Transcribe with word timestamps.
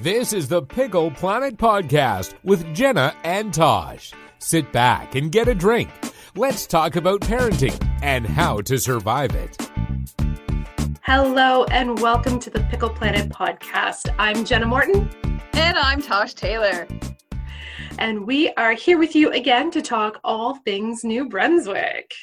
This 0.00 0.32
is 0.32 0.48
the 0.48 0.62
Pickle 0.62 1.10
Planet 1.10 1.58
Podcast 1.58 2.32
with 2.42 2.74
Jenna 2.74 3.14
and 3.22 3.52
Tosh. 3.52 4.14
Sit 4.38 4.72
back 4.72 5.14
and 5.14 5.30
get 5.30 5.46
a 5.46 5.54
drink. 5.54 5.90
Let's 6.34 6.66
talk 6.66 6.96
about 6.96 7.20
parenting 7.20 7.78
and 8.00 8.26
how 8.26 8.62
to 8.62 8.78
survive 8.78 9.34
it. 9.34 9.70
Hello 11.02 11.64
and 11.64 12.00
welcome 12.00 12.38
to 12.38 12.48
the 12.48 12.60
Pickle 12.70 12.88
Planet 12.88 13.28
Podcast. 13.28 14.08
I'm 14.18 14.46
Jenna 14.46 14.64
Morton. 14.64 15.10
And 15.52 15.76
I'm 15.76 16.00
Tosh 16.00 16.32
Taylor. 16.32 16.88
And 17.98 18.26
we 18.26 18.54
are 18.54 18.72
here 18.72 18.96
with 18.96 19.14
you 19.14 19.30
again 19.32 19.70
to 19.72 19.82
talk 19.82 20.18
all 20.24 20.54
things 20.54 21.04
New 21.04 21.28
Brunswick. 21.28 22.14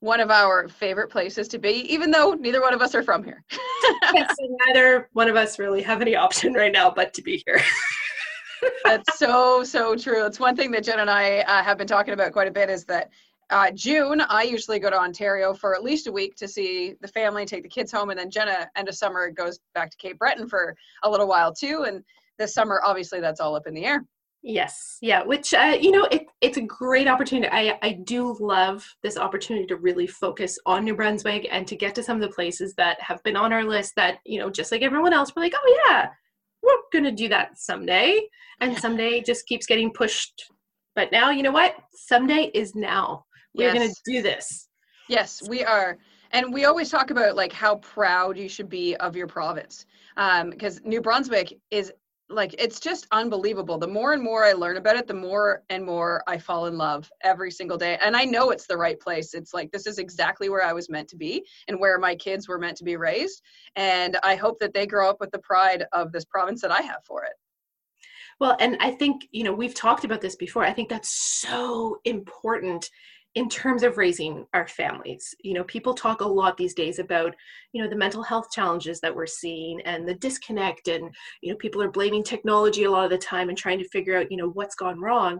One 0.00 0.20
of 0.20 0.30
our 0.30 0.68
favorite 0.68 1.08
places 1.08 1.48
to 1.48 1.58
be, 1.58 1.92
even 1.92 2.10
though 2.10 2.32
neither 2.32 2.60
one 2.60 2.74
of 2.74 2.82
us 2.82 2.94
are 2.94 3.02
from 3.02 3.24
here. 3.24 3.44
yes, 4.14 4.34
neither 4.66 5.08
one 5.12 5.28
of 5.28 5.36
us 5.36 5.58
really 5.58 5.82
have 5.82 6.00
any 6.00 6.14
option 6.14 6.52
right 6.54 6.72
now 6.72 6.90
but 6.90 7.14
to 7.14 7.22
be 7.22 7.42
here. 7.46 7.60
That's 8.84 9.18
so, 9.18 9.64
so 9.64 9.96
true. 9.96 10.26
It's 10.26 10.40
one 10.40 10.56
thing 10.56 10.70
that 10.72 10.84
Jen 10.84 11.00
and 11.00 11.10
I 11.10 11.40
uh, 11.40 11.62
have 11.62 11.78
been 11.78 11.86
talking 11.86 12.14
about 12.14 12.32
quite 12.32 12.48
a 12.48 12.52
bit 12.52 12.70
is 12.70 12.84
that 12.84 13.10
uh, 13.50 13.70
June, 13.70 14.20
I 14.22 14.42
usually 14.42 14.80
go 14.80 14.90
to 14.90 14.98
Ontario 14.98 15.54
for 15.54 15.74
at 15.74 15.84
least 15.84 16.08
a 16.08 16.12
week 16.12 16.34
to 16.36 16.48
see 16.48 16.94
the 17.00 17.08
family, 17.08 17.46
take 17.46 17.62
the 17.62 17.68
kids 17.68 17.92
home, 17.92 18.10
and 18.10 18.18
then 18.18 18.30
Jenna, 18.30 18.68
end 18.74 18.88
of 18.88 18.96
summer, 18.96 19.30
goes 19.30 19.60
back 19.72 19.90
to 19.90 19.96
Cape 19.98 20.18
Breton 20.18 20.48
for 20.48 20.74
a 21.04 21.10
little 21.10 21.28
while 21.28 21.54
too. 21.54 21.84
And 21.86 22.02
this 22.38 22.54
summer, 22.54 22.80
obviously, 22.84 23.20
that's 23.20 23.40
all 23.40 23.54
up 23.54 23.66
in 23.66 23.74
the 23.74 23.84
air. 23.84 24.04
Yes, 24.48 24.98
yeah, 25.02 25.24
which 25.24 25.52
uh, 25.52 25.76
you 25.80 25.90
know, 25.90 26.04
it, 26.04 26.24
it's 26.40 26.56
a 26.56 26.60
great 26.60 27.08
opportunity. 27.08 27.48
I 27.50 27.76
I 27.82 27.98
do 28.04 28.36
love 28.38 28.86
this 29.02 29.16
opportunity 29.16 29.66
to 29.66 29.76
really 29.76 30.06
focus 30.06 30.56
on 30.66 30.84
New 30.84 30.94
Brunswick 30.94 31.48
and 31.50 31.66
to 31.66 31.74
get 31.74 31.96
to 31.96 32.02
some 32.04 32.14
of 32.14 32.22
the 32.22 32.32
places 32.32 32.72
that 32.76 33.00
have 33.00 33.20
been 33.24 33.34
on 33.34 33.52
our 33.52 33.64
list. 33.64 33.94
That 33.96 34.18
you 34.24 34.38
know, 34.38 34.48
just 34.48 34.70
like 34.70 34.82
everyone 34.82 35.12
else, 35.12 35.34
we're 35.34 35.42
like, 35.42 35.54
oh 35.56 35.82
yeah, 35.88 36.10
we're 36.62 36.76
gonna 36.92 37.10
do 37.10 37.28
that 37.28 37.58
someday, 37.58 38.20
and 38.60 38.78
someday 38.78 39.20
just 39.20 39.48
keeps 39.48 39.66
getting 39.66 39.92
pushed. 39.92 40.44
But 40.94 41.10
now, 41.10 41.30
you 41.30 41.42
know 41.42 41.50
what? 41.50 41.74
Someday 41.92 42.52
is 42.54 42.76
now. 42.76 43.24
We're 43.52 43.74
yes. 43.74 43.78
gonna 43.78 43.94
do 44.04 44.22
this. 44.22 44.68
Yes, 45.08 45.42
we 45.48 45.64
are. 45.64 45.98
And 46.30 46.54
we 46.54 46.66
always 46.66 46.88
talk 46.88 47.10
about 47.10 47.34
like 47.34 47.52
how 47.52 47.76
proud 47.76 48.38
you 48.38 48.48
should 48.48 48.68
be 48.68 48.94
of 48.96 49.16
your 49.16 49.26
province 49.26 49.86
because 50.14 50.78
um, 50.78 50.82
New 50.84 51.00
Brunswick 51.00 51.52
is 51.72 51.92
like 52.28 52.54
it's 52.58 52.80
just 52.80 53.06
unbelievable. 53.12 53.78
The 53.78 53.86
more 53.86 54.12
and 54.12 54.22
more 54.22 54.44
i 54.44 54.52
learn 54.52 54.76
about 54.76 54.96
it 54.96 55.06
the 55.06 55.14
more 55.14 55.62
and 55.70 55.84
more 55.84 56.24
i 56.26 56.36
fall 56.38 56.66
in 56.66 56.76
love 56.76 57.10
every 57.22 57.50
single 57.50 57.78
day. 57.78 57.98
And 58.02 58.16
i 58.16 58.24
know 58.24 58.50
it's 58.50 58.66
the 58.66 58.76
right 58.76 58.98
place. 58.98 59.34
It's 59.34 59.54
like 59.54 59.70
this 59.70 59.86
is 59.86 59.98
exactly 59.98 60.48
where 60.48 60.62
i 60.62 60.72
was 60.72 60.90
meant 60.90 61.08
to 61.08 61.16
be 61.16 61.44
and 61.68 61.78
where 61.78 61.98
my 61.98 62.14
kids 62.14 62.48
were 62.48 62.58
meant 62.58 62.76
to 62.78 62.84
be 62.84 62.96
raised. 62.96 63.42
And 63.76 64.18
i 64.22 64.34
hope 64.34 64.58
that 64.60 64.74
they 64.74 64.86
grow 64.86 65.08
up 65.08 65.20
with 65.20 65.30
the 65.30 65.38
pride 65.40 65.84
of 65.92 66.12
this 66.12 66.24
province 66.24 66.60
that 66.62 66.72
i 66.72 66.82
have 66.82 67.04
for 67.04 67.24
it. 67.24 67.34
Well 68.40 68.56
and 68.58 68.76
i 68.80 68.90
think 68.90 69.28
you 69.30 69.44
know 69.44 69.52
we've 69.52 69.74
talked 69.74 70.04
about 70.04 70.20
this 70.20 70.36
before. 70.36 70.64
I 70.64 70.72
think 70.72 70.88
that's 70.88 71.10
so 71.10 71.98
important 72.04 72.90
in 73.36 73.50
terms 73.50 73.82
of 73.82 73.98
raising 73.98 74.46
our 74.54 74.66
families. 74.66 75.34
You 75.40 75.54
know 75.54 75.64
people 75.64 75.94
talk 75.94 76.22
a 76.22 76.26
lot 76.26 76.56
these 76.56 76.74
days 76.74 76.98
about 76.98 77.36
you 77.72 77.82
know 77.82 77.88
the 77.88 77.94
mental 77.94 78.22
health 78.22 78.50
challenges 78.50 78.98
that 79.00 79.14
we're 79.14 79.26
seeing 79.26 79.80
and 79.82 80.08
the 80.08 80.14
disconnect 80.14 80.88
and 80.88 81.14
you 81.42 81.52
know 81.52 81.56
people 81.58 81.82
are 81.82 81.90
blaming 81.90 82.24
technology 82.24 82.84
a 82.84 82.90
lot 82.90 83.04
of 83.04 83.10
the 83.10 83.18
time 83.18 83.48
and 83.48 83.56
trying 83.56 83.78
to 83.78 83.88
figure 83.90 84.18
out 84.18 84.30
you 84.30 84.36
know 84.36 84.48
what's 84.48 84.74
gone 84.74 85.00
wrong. 85.00 85.38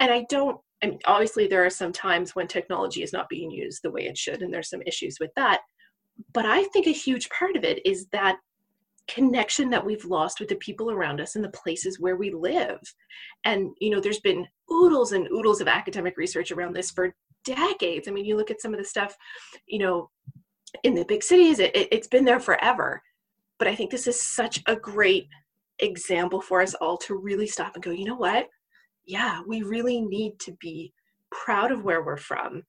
And 0.00 0.10
i 0.10 0.24
don't 0.30 0.58
I 0.82 0.88
mean, 0.88 0.98
obviously 1.06 1.46
there 1.46 1.64
are 1.64 1.70
some 1.70 1.92
times 1.92 2.34
when 2.34 2.46
technology 2.46 3.02
is 3.02 3.12
not 3.12 3.30
being 3.30 3.50
used 3.50 3.82
the 3.82 3.90
way 3.90 4.02
it 4.02 4.16
should 4.16 4.42
and 4.42 4.52
there's 4.52 4.70
some 4.70 4.82
issues 4.86 5.18
with 5.20 5.30
that. 5.36 5.60
But 6.32 6.46
i 6.46 6.64
think 6.64 6.86
a 6.86 7.02
huge 7.06 7.28
part 7.30 7.56
of 7.56 7.64
it 7.64 7.84
is 7.84 8.06
that 8.12 8.38
connection 9.08 9.70
that 9.70 9.84
we've 9.84 10.04
lost 10.04 10.40
with 10.40 10.48
the 10.48 10.56
people 10.56 10.90
around 10.90 11.20
us 11.20 11.36
and 11.36 11.44
the 11.44 11.50
places 11.50 12.00
where 12.00 12.16
we 12.16 12.30
live. 12.30 12.80
And, 13.44 13.70
you 13.80 13.90
know, 13.90 14.00
there's 14.00 14.20
been 14.20 14.46
oodles 14.72 15.12
and 15.12 15.28
oodles 15.28 15.60
of 15.60 15.68
academic 15.68 16.16
research 16.16 16.50
around 16.50 16.74
this 16.74 16.90
for 16.90 17.14
decades. 17.44 18.08
I 18.08 18.10
mean, 18.10 18.24
you 18.24 18.36
look 18.36 18.50
at 18.50 18.60
some 18.60 18.74
of 18.74 18.78
the 18.78 18.84
stuff, 18.84 19.16
you 19.66 19.78
know, 19.78 20.10
in 20.82 20.94
the 20.94 21.04
big 21.04 21.22
cities, 21.22 21.58
it, 21.58 21.74
it, 21.76 21.88
it's 21.92 22.08
been 22.08 22.24
there 22.24 22.40
forever. 22.40 23.00
But 23.58 23.68
I 23.68 23.74
think 23.74 23.90
this 23.90 24.06
is 24.06 24.20
such 24.20 24.62
a 24.66 24.76
great 24.76 25.28
example 25.78 26.40
for 26.40 26.60
us 26.60 26.74
all 26.74 26.96
to 26.98 27.14
really 27.14 27.46
stop 27.46 27.74
and 27.74 27.82
go, 27.82 27.90
you 27.90 28.04
know 28.04 28.16
what? 28.16 28.48
Yeah, 29.06 29.40
we 29.46 29.62
really 29.62 30.00
need 30.00 30.38
to 30.40 30.52
be 30.60 30.92
proud 31.30 31.70
of 31.70 31.84
where 31.84 32.02
we're 32.02 32.16
from 32.16 32.62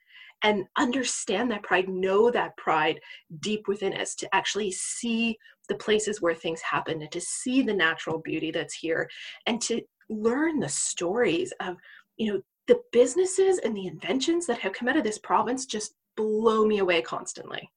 and 0.43 0.65
understand 0.77 1.51
that 1.51 1.63
pride, 1.63 1.89
know 1.89 2.29
that 2.31 2.55
pride 2.57 2.99
deep 3.39 3.67
within 3.67 3.93
us 3.93 4.15
to 4.15 4.35
actually 4.35 4.71
see 4.71 5.37
the 5.69 5.75
places 5.75 6.21
where 6.21 6.35
things 6.35 6.61
happen 6.61 7.01
and 7.01 7.11
to 7.11 7.21
see 7.21 7.61
the 7.61 7.73
natural 7.73 8.19
beauty 8.19 8.51
that's 8.51 8.73
here 8.73 9.09
and 9.45 9.61
to 9.61 9.81
learn 10.09 10.59
the 10.59 10.69
stories 10.69 11.53
of, 11.59 11.75
you 12.17 12.31
know, 12.31 12.41
the 12.67 12.79
businesses 12.91 13.59
and 13.59 13.75
the 13.75 13.87
inventions 13.87 14.45
that 14.45 14.59
have 14.59 14.73
come 14.73 14.87
out 14.87 14.97
of 14.97 15.03
this 15.03 15.17
province 15.19 15.65
just 15.65 15.93
blow 16.15 16.65
me 16.65 16.79
away 16.79 17.01
constantly. 17.01 17.69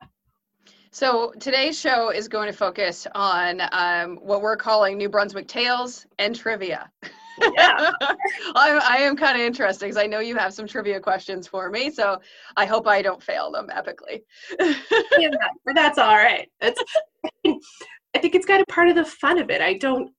So 0.92 1.32
today's 1.38 1.78
show 1.78 2.10
is 2.10 2.26
going 2.26 2.50
to 2.50 2.56
focus 2.56 3.06
on 3.14 3.62
um, 3.70 4.16
what 4.16 4.42
we're 4.42 4.56
calling 4.56 4.98
New 4.98 5.08
Brunswick 5.08 5.46
tales 5.46 6.04
and 6.18 6.34
trivia. 6.34 6.90
yeah. 7.56 7.90
I'm, 8.54 8.80
I 8.82 8.98
am 9.00 9.16
kind 9.16 9.36
of 9.36 9.42
interested 9.42 9.86
because 9.86 9.96
I 9.96 10.06
know 10.06 10.20
you 10.20 10.36
have 10.36 10.54
some 10.54 10.66
trivia 10.66 11.00
questions 11.00 11.46
for 11.46 11.70
me. 11.70 11.90
So 11.90 12.18
I 12.56 12.64
hope 12.64 12.86
I 12.86 13.02
don't 13.02 13.22
fail 13.22 13.50
them 13.50 13.68
epically. 13.68 14.22
yeah, 15.18 15.30
that's 15.74 15.98
all 15.98 16.16
right. 16.16 16.48
It's, 16.60 16.82
I 18.14 18.18
think 18.18 18.34
it's 18.34 18.46
kind 18.46 18.60
of 18.60 18.66
part 18.68 18.88
of 18.88 18.96
the 18.96 19.04
fun 19.04 19.38
of 19.38 19.50
it. 19.50 19.60
I 19.60 19.74
don't, 19.74 20.10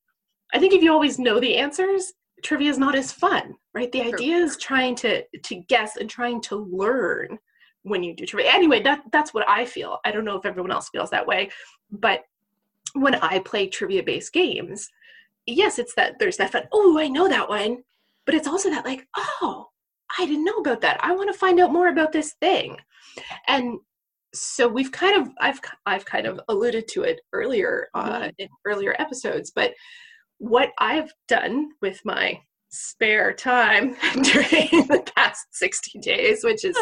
I 0.53 0.59
think 0.59 0.73
if 0.73 0.81
you 0.81 0.91
always 0.91 1.19
know 1.19 1.39
the 1.39 1.57
answers, 1.57 2.13
trivia 2.43 2.69
is 2.69 2.77
not 2.77 2.95
as 2.95 3.11
fun, 3.11 3.55
right? 3.73 3.91
The 3.91 4.01
True. 4.01 4.13
idea 4.13 4.37
is 4.37 4.57
trying 4.57 4.95
to 4.95 5.23
to 5.43 5.55
guess 5.67 5.97
and 5.97 6.09
trying 6.09 6.41
to 6.41 6.55
learn 6.57 7.37
when 7.83 8.03
you 8.03 8.15
do 8.15 8.25
trivia. 8.25 8.51
Anyway, 8.51 8.81
that 8.83 9.03
that's 9.11 9.33
what 9.33 9.47
I 9.49 9.65
feel. 9.65 9.99
I 10.05 10.11
don't 10.11 10.25
know 10.25 10.37
if 10.37 10.45
everyone 10.45 10.71
else 10.71 10.89
feels 10.89 11.09
that 11.11 11.25
way, 11.25 11.49
but 11.91 12.23
when 12.93 13.15
I 13.15 13.39
play 13.39 13.67
trivia 13.67 14.03
based 14.03 14.33
games, 14.33 14.89
yes, 15.45 15.79
it's 15.79 15.95
that 15.95 16.19
there's 16.19 16.37
that 16.37 16.51
fun, 16.51 16.63
oh, 16.71 16.97
I 16.99 17.07
know 17.07 17.27
that 17.27 17.49
one, 17.49 17.83
but 18.25 18.35
it's 18.35 18.47
also 18.47 18.69
that 18.69 18.85
like, 18.85 19.07
oh, 19.17 19.67
I 20.17 20.25
didn't 20.25 20.45
know 20.45 20.57
about 20.57 20.81
that. 20.81 20.99
I 21.03 21.13
want 21.13 21.31
to 21.31 21.37
find 21.37 21.59
out 21.59 21.73
more 21.73 21.87
about 21.87 22.11
this 22.11 22.33
thing. 22.41 22.77
And 23.47 23.79
so 24.33 24.67
we've 24.67 24.91
kind 24.91 25.21
of 25.21 25.33
I've 25.39 25.59
I've 25.85 26.05
kind 26.05 26.25
of 26.25 26.39
alluded 26.47 26.87
to 26.89 27.03
it 27.03 27.21
earlier 27.33 27.87
uh, 27.93 28.21
mm-hmm. 28.21 28.29
in 28.37 28.47
earlier 28.65 28.95
episodes, 28.99 29.51
but 29.53 29.73
what 30.37 30.71
I've 30.79 31.11
done 31.27 31.69
with 31.81 31.99
my 32.05 32.39
spare 32.71 33.33
time 33.33 33.95
during 34.21 34.87
the 34.87 35.03
past 35.13 35.45
60 35.51 35.99
days 35.99 36.41
which 36.43 36.63
is 36.63 36.75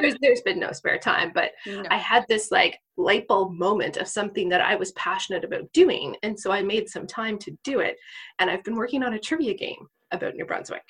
there's, 0.00 0.16
there's 0.20 0.40
been 0.40 0.58
no 0.58 0.72
spare 0.72 0.98
time 0.98 1.30
but 1.32 1.52
no. 1.64 1.84
i 1.90 1.96
had 1.96 2.24
this 2.28 2.50
like 2.50 2.76
light 2.96 3.26
bulb 3.28 3.52
moment 3.52 3.96
of 3.98 4.08
something 4.08 4.48
that 4.48 4.60
i 4.60 4.74
was 4.74 4.90
passionate 4.92 5.44
about 5.44 5.72
doing 5.72 6.16
and 6.24 6.38
so 6.38 6.50
i 6.50 6.60
made 6.60 6.88
some 6.88 7.06
time 7.06 7.38
to 7.38 7.56
do 7.62 7.78
it 7.78 7.96
and 8.40 8.50
i've 8.50 8.64
been 8.64 8.74
working 8.74 9.04
on 9.04 9.14
a 9.14 9.18
trivia 9.18 9.54
game 9.54 9.86
about 10.10 10.34
new 10.34 10.44
brunswick 10.44 10.82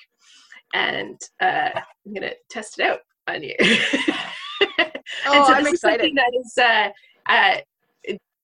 and 0.73 1.19
uh, 1.41 1.69
i'm 1.75 2.13
gonna 2.13 2.33
test 2.49 2.79
it 2.79 2.85
out 2.85 2.99
on 3.27 3.43
you. 3.43 3.55
Oh 5.25 5.47
so 5.47 5.53
i'm 5.53 5.67
excited. 5.67 6.15
that 6.15 6.31
is 6.39 6.57
uh, 6.57 6.89
uh, 7.25 7.57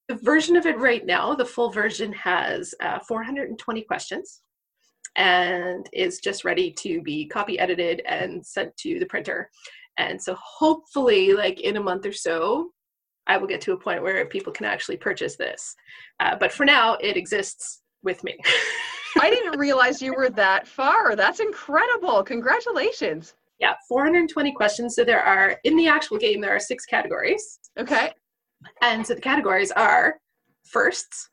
the 0.08 0.14
version 0.16 0.56
of 0.56 0.66
it 0.66 0.78
right 0.78 1.04
now 1.06 1.34
the 1.34 1.44
full 1.44 1.70
version 1.70 2.12
has 2.12 2.74
uh, 2.80 2.98
420 2.98 3.82
questions 3.82 4.42
and 5.16 5.88
is 5.92 6.20
just 6.20 6.44
ready 6.44 6.70
to 6.70 7.02
be 7.02 7.26
copy 7.26 7.58
edited 7.58 8.02
and 8.06 8.44
sent 8.44 8.76
to 8.76 8.98
the 8.98 9.06
printer. 9.06 9.50
And 9.98 10.20
so 10.20 10.36
hopefully, 10.38 11.32
like 11.32 11.60
in 11.60 11.76
a 11.76 11.82
month 11.82 12.06
or 12.06 12.12
so, 12.12 12.70
I 13.26 13.36
will 13.38 13.46
get 13.46 13.60
to 13.62 13.72
a 13.72 13.78
point 13.78 14.02
where 14.02 14.24
people 14.26 14.52
can 14.52 14.66
actually 14.66 14.98
purchase 14.98 15.36
this. 15.36 15.74
Uh, 16.20 16.36
but 16.38 16.52
for 16.52 16.64
now, 16.64 16.94
it 17.00 17.16
exists 17.16 17.82
with 18.02 18.22
me. 18.22 18.36
I 19.20 19.30
didn't 19.30 19.58
realize 19.58 20.02
you 20.02 20.14
were 20.14 20.28
that 20.30 20.68
far. 20.68 21.16
That's 21.16 21.40
incredible. 21.40 22.22
Congratulations. 22.22 23.34
Yeah, 23.58 23.74
420 23.88 24.52
questions. 24.52 24.94
So 24.94 25.04
there 25.04 25.22
are, 25.22 25.58
in 25.64 25.76
the 25.76 25.88
actual 25.88 26.18
game, 26.18 26.42
there 26.42 26.54
are 26.54 26.60
six 26.60 26.84
categories. 26.84 27.58
Okay. 27.78 28.12
And 28.82 29.06
so 29.06 29.14
the 29.14 29.20
categories 29.20 29.70
are 29.72 30.16
firsts, 30.64 31.30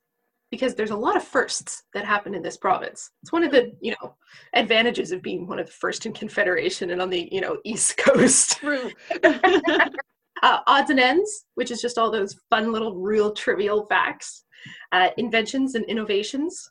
because 0.54 0.76
there's 0.76 0.92
a 0.92 0.96
lot 0.96 1.16
of 1.16 1.24
firsts 1.24 1.82
that 1.96 2.06
happen 2.06 2.36
in 2.36 2.44
this 2.44 2.58
province. 2.58 3.10
It's 3.24 3.32
one 3.32 3.44
of 3.44 3.50
the, 3.50 3.74
you 3.82 3.96
know, 4.00 4.14
advantages 4.54 5.12
of 5.12 5.24
being 5.24 5.48
one 5.48 5.58
of 5.58 5.66
the 5.66 5.72
first 5.72 6.06
in 6.06 6.14
Confederation 6.14 6.92
and 6.92 7.02
on 7.02 7.10
the, 7.10 7.28
you 7.32 7.42
know, 7.42 7.58
East 7.64 7.98
Coast. 7.98 8.58
True. 8.58 8.92
uh, 9.24 10.60
odds 10.68 10.92
and 10.92 11.00
ends, 11.00 11.46
which 11.56 11.72
is 11.72 11.82
just 11.82 11.98
all 11.98 12.12
those 12.12 12.40
fun 12.52 12.72
little 12.72 12.94
real 12.94 13.32
trivial 13.32 13.88
facts. 13.88 14.44
Uh, 14.92 15.10
inventions 15.18 15.74
and 15.74 15.86
innovations. 15.86 16.70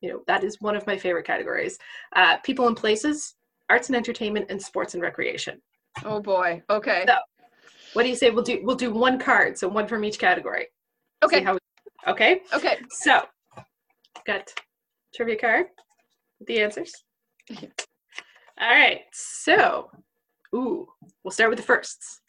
You 0.00 0.08
know, 0.08 0.22
that 0.26 0.42
is 0.42 0.56
one 0.62 0.74
of 0.74 0.86
my 0.86 0.96
favorite 0.96 1.26
categories. 1.26 1.76
Uh, 2.16 2.38
people 2.38 2.68
and 2.68 2.76
places, 2.76 3.34
arts 3.68 3.90
and 3.90 3.96
entertainment, 3.96 4.46
and 4.48 4.62
sports 4.62 4.94
and 4.94 5.02
recreation. 5.02 5.60
Oh 6.06 6.22
boy. 6.22 6.62
Okay. 6.70 7.04
So, 7.06 7.16
what 7.92 8.04
do 8.04 8.08
you 8.08 8.16
say? 8.16 8.30
We'll 8.30 8.44
do 8.44 8.60
we'll 8.62 8.76
do 8.76 8.90
one 8.90 9.18
card, 9.18 9.58
so 9.58 9.68
one 9.68 9.86
from 9.86 10.06
each 10.06 10.18
category. 10.18 10.68
Okay. 11.22 11.44
Okay. 12.10 12.40
Okay. 12.52 12.78
So, 12.90 13.22
got 14.26 14.52
trivia 15.14 15.36
card 15.36 15.66
the 16.46 16.60
answers? 16.60 16.92
All 17.50 17.68
right. 18.60 19.00
So, 19.12 19.90
ooh, 20.54 20.86
we'll 21.22 21.32
start 21.32 21.50
with 21.50 21.58
the 21.58 21.64
firsts. 21.64 22.20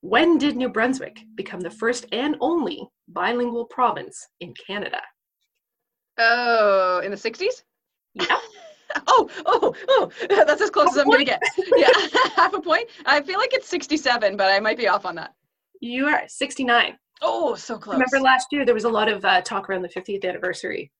When 0.00 0.38
did 0.38 0.56
New 0.56 0.68
Brunswick 0.68 1.18
become 1.34 1.60
the 1.60 1.70
first 1.70 2.06
and 2.12 2.36
only 2.40 2.86
bilingual 3.08 3.64
province 3.66 4.28
in 4.40 4.54
Canada? 4.66 5.00
Oh, 6.18 7.00
in 7.04 7.10
the 7.10 7.16
60s? 7.16 7.62
Yeah. 8.14 8.26
oh, 9.08 9.28
oh, 9.46 9.74
oh, 9.88 10.10
that's 10.46 10.62
as 10.62 10.70
close 10.70 10.90
as 10.90 10.98
I'm 10.98 11.06
going 11.06 11.18
to 11.18 11.24
get. 11.24 11.42
Yeah, 11.76 11.88
half 12.36 12.54
a 12.54 12.60
point. 12.60 12.88
I 13.06 13.20
feel 13.20 13.38
like 13.38 13.52
it's 13.52 13.68
67, 13.68 14.36
but 14.36 14.50
I 14.50 14.60
might 14.60 14.78
be 14.78 14.88
off 14.88 15.04
on 15.04 15.16
that. 15.16 15.32
You 15.80 16.06
are 16.06 16.22
69. 16.26 16.96
Oh, 17.22 17.54
so 17.54 17.76
close. 17.78 17.94
Remember 17.94 18.20
last 18.20 18.48
year 18.52 18.64
there 18.64 18.74
was 18.74 18.84
a 18.84 18.88
lot 18.88 19.08
of 19.08 19.24
uh, 19.24 19.40
talk 19.42 19.68
around 19.68 19.82
the 19.82 19.88
50th 19.88 20.24
anniversary 20.24 20.90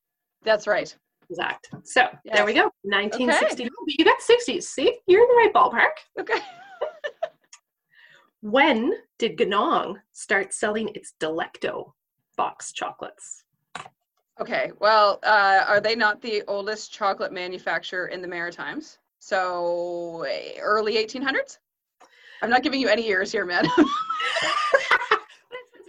That's 0.43 0.67
right. 0.67 0.95
exact. 1.31 1.71
So 1.85 2.03
Yes. 2.25 2.37
there 2.37 2.45
we 2.47 2.53
go. 2.55 2.71
1969. 2.83 3.71
You 3.87 4.05
got 4.05 4.19
60s. 4.21 4.63
See, 4.65 4.99
you're 5.07 5.23
in 5.23 5.29
the 5.29 5.35
right 5.35 5.53
ballpark. 5.55 6.21
Okay. 6.21 6.41
When 8.41 8.93
did 9.19 9.37
Ganong 9.37 9.97
start 10.13 10.53
selling 10.55 10.91
its 10.95 11.13
Delecto 11.19 11.93
box 12.37 12.73
chocolates? 12.73 13.43
Okay. 14.41 14.71
Well, 14.79 15.19
uh, 15.25 15.65
are 15.67 15.81
they 15.81 15.97
not 15.97 16.23
the 16.23 16.45
oldest 16.47 16.93
chocolate 16.93 17.33
manufacturer 17.33 18.07
in 18.07 18.23
the 18.23 18.29
Maritimes? 18.29 18.99
So 19.19 20.23
eh, 20.29 20.53
early 20.61 20.95
1800s? 21.05 21.59
I'm 22.41 22.51
not 22.51 22.63
giving 22.63 22.81
you 22.81 22.87
any 22.89 23.05
years 23.05 23.33
here, 23.33 23.45
man. 23.45 23.67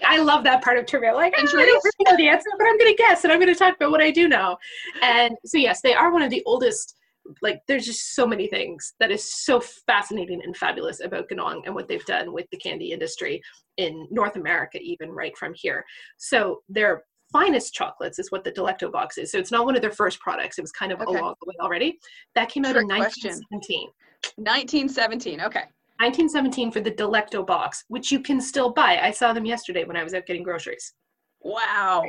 I 0.10 0.18
love 0.18 0.44
that 0.44 0.64
part 0.64 0.78
of 0.80 0.88
trivia. 0.88 1.14
Like, 1.14 1.34
"Ah, 1.38 1.42
I 1.42 1.46
don't 1.46 1.54
really 1.54 1.92
know 2.08 2.18
the 2.18 2.28
answer, 2.28 2.50
but 2.58 2.66
I'm 2.68 2.78
going 2.80 2.92
to 2.92 2.98
guess 2.98 3.24
and 3.24 3.32
I'm 3.32 3.40
going 3.40 3.54
to 3.54 3.58
talk 3.58 3.76
about 3.76 3.92
what 3.92 4.02
I 4.02 4.10
do 4.10 4.28
know. 4.28 4.58
And 5.04 5.36
so, 5.46 5.58
yes, 5.60 5.82
they 5.82 5.94
are 5.94 6.12
one 6.12 6.24
of 6.24 6.32
the 6.32 6.42
oldest. 6.46 6.96
Like, 7.44 7.60
there's 7.68 7.86
just 7.86 8.16
so 8.16 8.26
many 8.26 8.48
things 8.48 8.96
that 9.00 9.12
is 9.12 9.32
so 9.46 9.62
fascinating 9.62 10.42
and 10.44 10.58
fabulous 10.58 11.00
about 11.04 11.30
Ganong 11.30 11.62
and 11.66 11.76
what 11.76 11.88
they've 11.88 12.06
done 12.06 12.34
with 12.34 12.48
the 12.52 12.58
candy 12.58 12.92
industry 12.92 13.40
in 13.78 14.08
North 14.10 14.36
America, 14.36 14.80
even 14.82 15.12
right 15.12 15.38
from 15.38 15.54
here. 15.56 15.86
So, 16.18 16.64
their 16.68 17.04
finest 17.32 17.76
chocolates 17.76 18.18
is 18.18 18.32
what 18.32 18.44
the 18.44 18.52
Delecto 18.52 18.92
box 18.92 19.20
is. 19.20 19.32
So, 19.32 19.38
it's 19.38 19.52
not 19.52 19.66
one 19.66 19.76
of 19.76 19.84
their 19.84 19.92
first 19.92 20.20
products. 20.20 20.58
It 20.58 20.62
was 20.62 20.72
kind 20.72 20.92
of 20.92 21.02
Okay. 21.02 21.20
along 21.20 21.36
the 21.40 21.50
way 21.50 21.56
already. 21.62 22.00
That 22.34 22.50
came 22.50 22.66
out 22.66 22.76
in 22.76 22.88
Trick 22.88 22.98
question. 22.98 23.30
1917. 23.52 23.90
1917. 24.38 25.42
Okay. 25.42 25.66
1917 26.00 26.72
for 26.72 26.80
the 26.80 26.92
Delecto 26.92 27.46
box, 27.46 27.84
which 27.90 28.12
you 28.12 28.22
can 28.22 28.40
still 28.40 28.72
buy. 28.72 29.00
I 29.00 29.12
saw 29.12 29.34
them 29.34 29.46
yesterday 29.46 29.84
when 29.84 29.98
I 29.98 30.04
was 30.04 30.13
out 30.13 30.25
getting 30.25 30.44
groceries. 30.44 30.94
Wow. 31.42 32.04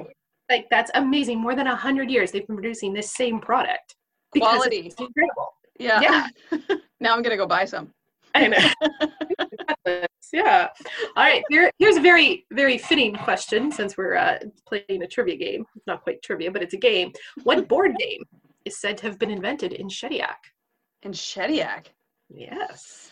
Like 0.49 0.67
that's 0.71 0.91
amazing. 0.95 1.39
More 1.39 1.55
than 1.55 1.67
a 1.67 1.77
hundred 1.77 2.11
years 2.11 2.31
they've 2.31 2.47
been 2.47 2.57
producing 2.57 2.93
this 2.93 3.13
same 3.13 3.41
product. 3.41 3.97
Quality. 4.37 4.93
Incredible. 4.99 5.55
Yeah. 5.79 6.01
Yeah. 6.01 6.27
now 7.01 7.15
I'm 7.15 7.23
going 7.23 7.31
to 7.31 7.37
go 7.37 7.47
buy 7.47 7.65
some. 7.65 7.93
I 8.35 8.47
know. 8.47 8.59
yeah. 10.33 10.69
All 11.17 11.25
right. 11.25 11.43
Here, 11.51 11.71
here's 11.79 11.97
a 11.97 12.01
very, 12.01 12.47
very 12.53 12.79
fitting 12.79 13.17
question 13.17 13.73
since 13.73 13.97
we're 13.97 14.15
uh, 14.15 14.39
playing 14.67 15.03
a 15.03 15.07
trivia 15.07 15.37
game. 15.37 15.67
It's 15.75 15.87
not 15.87 16.03
quite 16.03 16.23
trivia, 16.23 16.51
but 16.51 16.63
it's 16.63 16.75
a 16.75 16.79
game. 16.79 17.13
What 17.43 17.67
board 17.69 17.97
game 17.99 18.23
is 18.65 18.79
said 18.79 18.99
to 18.99 19.07
have 19.07 19.19
been 19.19 19.31
invented 19.31 19.73
in 19.73 19.89
Shediac? 19.89 20.37
In 21.03 21.13
Shediac. 21.13 21.87
Yes. 22.29 23.10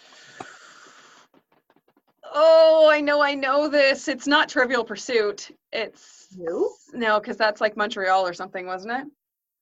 Oh, 2.41 2.89
I 2.89 3.01
know, 3.01 3.21
I 3.21 3.35
know 3.35 3.67
this. 3.69 4.07
It's 4.07 4.29
not 4.29 4.49
Trivial 4.49 4.85
Pursuit. 4.85 5.51
It's 5.73 6.29
No? 6.37 6.71
no, 6.93 7.19
because 7.19 7.37
that's 7.37 7.61
like 7.61 7.77
Montreal 7.77 8.25
or 8.25 8.33
something, 8.33 8.65
wasn't 8.65 8.93
it? 8.93 9.07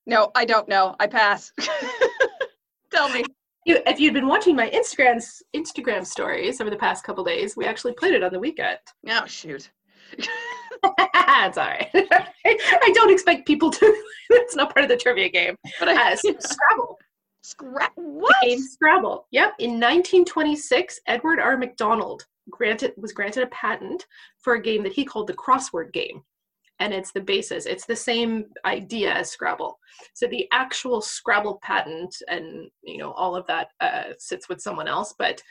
No, 0.05 0.29
I 0.35 0.45
don't 0.45 0.69
know. 0.69 0.95
I 0.99 1.07
pass. 1.07 1.51
Tell 2.91 3.09
me. 3.09 3.23
You, 3.65 3.79
if 3.87 3.99
you'd 3.99 4.13
been 4.13 4.27
watching 4.27 4.55
my 4.55 4.69
Instagram 4.69 5.19
Instagram 5.55 6.05
stories 6.05 6.61
over 6.61 6.69
the 6.69 6.77
past 6.77 7.03
couple 7.03 7.23
days, 7.23 7.57
we 7.57 7.65
actually 7.65 7.93
played 7.93 8.13
it 8.13 8.23
on 8.23 8.31
the 8.31 8.39
weekend. 8.39 8.77
Oh 9.09 9.25
shoot. 9.25 9.71
it's 10.17 11.57
all 11.57 11.65
right. 11.65 11.89
I 12.45 12.91
don't 12.93 13.11
expect 13.11 13.47
people 13.47 13.71
to. 13.71 14.03
It's 14.29 14.55
not 14.55 14.73
part 14.73 14.83
of 14.83 14.89
the 14.89 14.97
trivia 14.97 15.29
game. 15.29 15.55
But 15.79 15.89
I 15.89 16.13
Uh, 16.13 16.15
so 16.15 16.35
Scrabble. 16.39 16.99
Scra- 17.43 17.91
what? 17.95 18.35
Game 18.43 18.59
Scrabble. 18.59 19.25
Yep. 19.31 19.53
In 19.59 19.71
1926, 19.71 20.99
Edward 21.07 21.39
R. 21.39 21.57
McDonald 21.57 22.25
granted 22.49 22.93
was 22.97 23.13
granted 23.13 23.43
a 23.43 23.47
patent 23.47 24.05
for 24.39 24.53
a 24.53 24.61
game 24.61 24.83
that 24.83 24.93
he 24.93 25.05
called 25.05 25.27
the 25.27 25.33
crossword 25.33 25.93
game. 25.93 26.21
And 26.79 26.93
it's 26.93 27.11
the 27.11 27.21
basis. 27.21 27.65
It's 27.65 27.85
the 27.85 27.95
same 27.95 28.45
idea 28.65 29.11
as 29.11 29.31
Scrabble. 29.31 29.79
So 30.13 30.27
the 30.27 30.47
actual 30.51 31.01
Scrabble 31.01 31.59
patent 31.63 32.15
and 32.27 32.69
you 32.83 32.97
know 32.97 33.11
all 33.13 33.35
of 33.35 33.47
that 33.47 33.69
uh, 33.81 34.13
sits 34.19 34.47
with 34.47 34.61
someone 34.61 34.87
else. 34.87 35.13
But 35.17 35.41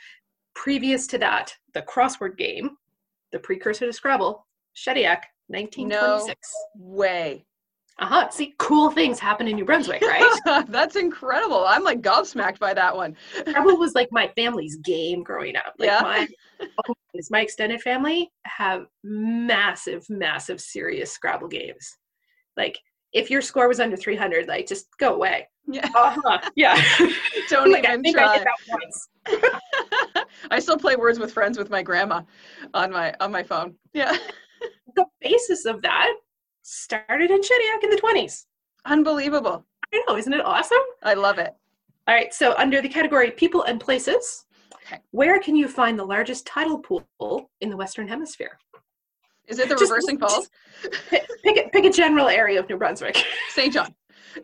previous 0.55 1.05
to 1.07 1.17
that, 1.19 1.53
the 1.73 1.81
crossword 1.81 2.37
game, 2.37 2.77
the 3.31 3.39
precursor 3.39 3.85
to 3.85 3.93
Scrabble, 3.93 4.47
Shediac, 4.75 5.23
1926. 5.47 6.35
no 6.75 6.95
Way. 6.95 7.45
Uh-huh. 7.99 8.29
See, 8.29 8.53
cool 8.59 8.91
things 8.91 9.19
happen 9.19 9.47
in 9.47 9.55
New 9.55 9.65
Brunswick, 9.65 10.01
right? 10.03 10.65
That's 10.69 10.95
incredible. 10.95 11.65
I'm 11.67 11.83
like 11.83 12.01
gobsmacked 12.01 12.59
by 12.59 12.73
that 12.75 12.95
one. 12.95 13.15
Scrabble 13.35 13.77
was 13.77 13.95
like 13.95 14.09
my 14.11 14.27
family's 14.35 14.75
game 14.77 15.23
growing 15.23 15.55
up. 15.55 15.73
Like 15.79 15.87
Yeah. 15.87 16.01
my 16.01 16.27
my 17.31 17.41
extended 17.41 17.81
family 17.81 18.31
have 18.45 18.85
massive, 19.03 20.05
massive, 20.09 20.61
serious 20.61 21.11
Scrabble 21.11 21.47
games. 21.47 21.97
Like 22.55 22.77
if 23.13 23.31
your 23.31 23.41
score 23.41 23.67
was 23.67 23.79
under 23.79 23.97
300, 23.97 24.47
like 24.47 24.67
just 24.67 24.87
go 24.99 25.15
away. 25.15 25.47
Yeah. 25.67 25.89
Uh-huh. 25.95 26.39
Yeah. 26.55 26.79
Don't 27.49 27.71
like, 27.71 27.85
I 27.85 27.93
even 27.95 28.19
I 28.19 28.37
try. 28.37 28.45
once. 28.69 29.09
I 30.51 30.59
still 30.59 30.77
play 30.77 30.95
Words 30.95 31.17
with 31.19 31.33
Friends 31.33 31.57
with 31.57 31.69
my 31.71 31.81
grandma 31.81 32.21
on 32.75 32.91
my 32.91 33.13
on 33.19 33.31
my 33.31 33.43
phone. 33.43 33.75
Yeah. 33.93 34.15
The 34.95 35.05
basis 35.21 35.65
of 35.65 35.81
that 35.81 36.11
started 36.71 37.31
in 37.31 37.39
Shediac 37.39 37.83
in 37.83 37.89
the 37.89 37.95
20s. 38.03 38.45
Unbelievable. 38.85 39.65
I 39.93 40.03
know, 40.07 40.17
isn't 40.17 40.33
it 40.33 40.45
awesome? 40.45 40.77
I 41.01 41.13
love 41.13 41.39
it. 41.39 41.55
All 42.07 42.13
right, 42.15 42.33
so 42.33 42.53
under 42.57 42.81
the 42.81 42.89
category 42.89 43.31
people 43.31 43.63
and 43.63 43.79
places, 43.79 44.45
Okay. 44.75 44.99
where 45.11 45.39
can 45.39 45.55
you 45.55 45.67
find 45.69 45.97
the 45.97 46.03
largest 46.05 46.45
tidal 46.45 46.79
pool 46.79 47.49
in 47.61 47.69
the 47.69 47.77
Western 47.77 48.07
Hemisphere? 48.07 48.57
Is 49.47 49.59
it 49.59 49.69
the 49.69 49.75
Just- 49.75 49.89
reversing 49.91 50.19
falls? 50.19 50.49
Pick, 51.09 51.25
pick, 51.43 51.57
a, 51.57 51.69
pick 51.69 51.85
a 51.85 51.89
general 51.89 52.27
area 52.27 52.59
of 52.59 52.67
New 52.69 52.77
Brunswick. 52.77 53.17
Saint 53.49 53.73
John. 53.73 53.95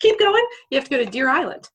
Keep 0.00 0.18
going. 0.20 0.44
You 0.70 0.78
have 0.78 0.84
to 0.84 0.90
go 0.90 0.98
to 1.04 1.10
Deer 1.10 1.28
Island. 1.28 1.68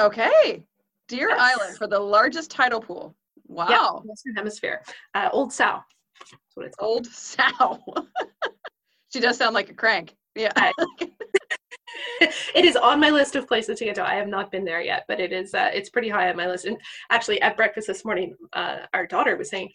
Okay. 0.00 0.64
Deer 1.08 1.28
Yes. 1.28 1.38
Island 1.40 1.76
for 1.78 1.86
the 1.86 1.98
largest 1.98 2.50
tidal 2.50 2.80
pool. 2.80 3.14
Wow. 3.46 3.68
Yeah, 3.70 3.90
Western 4.04 4.34
Hemisphere. 4.34 4.82
Uh, 5.14 5.28
Old 5.32 5.52
Sow. 5.52 5.80
That's 6.20 6.54
what 6.54 6.66
it's 6.66 6.76
called. 6.76 6.96
Old 6.96 7.06
sow. 7.06 7.82
she 9.12 9.20
does 9.20 9.36
sound 9.36 9.54
like 9.54 9.70
a 9.70 9.74
crank. 9.74 10.14
Yeah. 10.34 10.52
it 12.20 12.64
is 12.64 12.76
on 12.76 13.00
my 13.00 13.10
list 13.10 13.36
of 13.36 13.46
places 13.46 13.78
to 13.78 13.84
get 13.84 13.94
to. 13.96 14.06
I 14.06 14.14
have 14.14 14.28
not 14.28 14.50
been 14.50 14.64
there 14.64 14.80
yet, 14.80 15.04
but 15.08 15.20
it 15.20 15.32
is. 15.32 15.54
Uh, 15.54 15.70
it's 15.72 15.90
pretty 15.90 16.08
high 16.08 16.28
on 16.30 16.36
my 16.36 16.46
list. 16.46 16.64
And 16.64 16.76
actually, 17.10 17.40
at 17.42 17.56
breakfast 17.56 17.86
this 17.86 18.04
morning, 18.04 18.34
uh, 18.52 18.78
our 18.94 19.06
daughter 19.06 19.36
was 19.36 19.50
saying, 19.50 19.70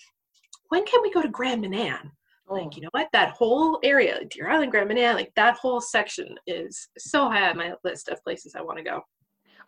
"When 0.70 0.86
can 0.86 1.02
we 1.02 1.12
go 1.12 1.22
to 1.22 1.30
Grand 1.30 1.62
Manan?" 1.62 2.12
Oh. 2.48 2.56
Like, 2.56 2.76
you 2.76 2.82
know 2.82 2.90
what? 2.92 3.08
That 3.14 3.32
whole 3.32 3.80
area, 3.84 4.20
Deer 4.26 4.50
Island, 4.50 4.72
Grand 4.72 4.88
Manan, 4.88 5.16
like 5.16 5.32
that 5.36 5.58
whole 5.58 5.82
section 5.82 6.36
is 6.48 6.90
so 6.98 7.30
high 7.30 7.50
on 7.50 7.58
my 7.58 7.74
list 7.84 8.10
of 8.10 8.24
places 8.24 8.56
I 8.56 8.62
want 8.62 8.78
to 8.78 8.84
go. 8.84 9.02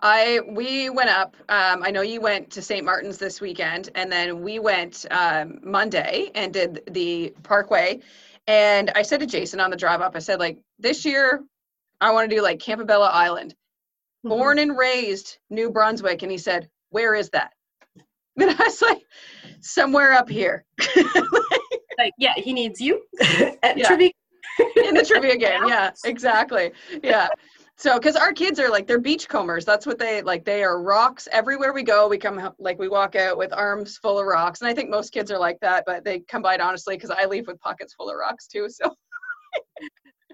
I 0.04 0.42
we 0.50 0.90
went 0.90 1.10
up. 1.10 1.36
Um, 1.50 1.82
I 1.82 1.90
know 1.90 2.02
you 2.02 2.20
went 2.20 2.52
to 2.52 2.62
St. 2.62 2.86
Martin's 2.86 3.18
this 3.18 3.40
weekend, 3.40 3.90
and 3.96 4.12
then 4.12 4.42
we 4.42 4.60
went 4.60 5.06
um, 5.10 5.60
Monday 5.64 6.30
and 6.36 6.54
did 6.54 6.82
the 6.92 7.34
Parkway. 7.44 8.02
And 8.46 8.92
I 8.96 9.02
said 9.04 9.22
to 9.22 9.26
Jason 9.26 9.62
on 9.62 9.72
the 9.72 9.78
drive 9.78 10.02
up, 10.02 10.16
I 10.16 10.20
said 10.20 10.40
like 10.40 10.60
this 10.78 11.06
year, 11.06 11.42
I 12.02 12.12
want 12.12 12.30
to 12.30 12.36
do 12.36 12.42
like 12.42 12.60
Campobello 12.60 13.10
Island, 13.10 13.56
born 14.26 14.60
and 14.60 14.78
raised 14.78 15.38
New 15.50 15.72
Brunswick, 15.72 16.22
and 16.22 16.32
he 16.32 16.38
said, 16.38 16.70
where 16.90 17.16
is 17.16 17.30
that? 17.32 17.54
And 18.42 18.50
I 18.50 18.56
was 18.64 18.82
like, 18.82 19.04
somewhere 19.62 20.14
up 20.14 20.28
here 20.28 20.66
like, 22.00 22.14
yeah, 22.18 22.34
he 22.36 22.52
needs 22.52 22.82
you 22.82 23.04
at 23.64 23.78
Yeah. 23.78 23.88
trivia. 23.88 24.10
in 24.60 24.96
the 24.96 25.06
trivia 25.08 25.38
game. 25.38 25.68
Yeah, 25.68 25.92
exactly. 26.04 26.72
Yeah. 27.04 27.30
So, 27.84 28.00
because 28.00 28.16
our 28.16 28.32
kids 28.32 28.62
are 28.62 28.70
like 28.70 28.88
they're 28.88 28.98
beachcombers. 28.98 29.66
That's 29.66 29.86
what 29.86 30.00
they 30.00 30.22
like. 30.22 30.46
They 30.46 30.64
are 30.64 30.82
rocks 30.82 31.28
everywhere 31.34 31.74
we 31.74 31.84
go. 31.84 32.08
We 32.08 32.18
come 32.18 32.54
like 32.58 32.80
we 32.80 32.88
walk 32.88 33.18
out 33.18 33.38
with 33.38 33.52
arms 33.52 33.98
full 33.98 34.18
of 34.18 34.26
rocks, 34.26 34.62
and 34.62 34.70
I 34.70 34.74
think 34.74 34.90
most 34.90 35.12
kids 35.12 35.30
are 35.32 35.38
like 35.38 35.60
that. 35.60 35.84
But 35.86 36.06
they 36.06 36.22
come 36.22 36.42
by 36.42 36.54
it 36.54 36.62
honestly 36.62 36.96
because 36.96 37.10
I 37.10 37.26
leave 37.26 37.46
with 37.46 37.60
pockets 37.60 37.94
full 37.94 38.10
of 38.10 38.16
rocks 38.16 38.48
too. 38.48 38.70
So 38.70 38.96